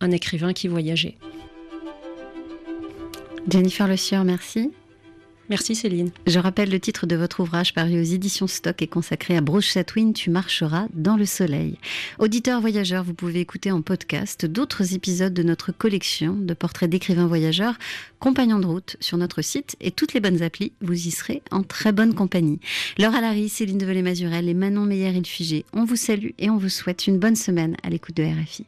[0.00, 1.16] un écrivain qui voyageait.
[3.48, 4.70] Jennifer Le Sieur, merci.
[5.52, 6.12] Merci Céline.
[6.26, 9.70] Je rappelle le titre de votre ouvrage paru aux éditions Stock et consacré à Bruce
[9.70, 11.76] Chatwin, Tu marcheras dans le soleil.
[12.18, 17.26] Auditeurs voyageurs, vous pouvez écouter en podcast d'autres épisodes de notre collection de portraits d'écrivains
[17.26, 17.74] voyageurs,
[18.18, 21.62] compagnons de route sur notre site et toutes les bonnes applis, vous y serez en
[21.62, 22.58] très bonne compagnie.
[22.98, 27.18] Laura Larry, Céline Develay-Mazurel et Manon Meyer-Ilfugé, on vous salue et on vous souhaite une
[27.18, 28.64] bonne semaine à l'écoute de RFI.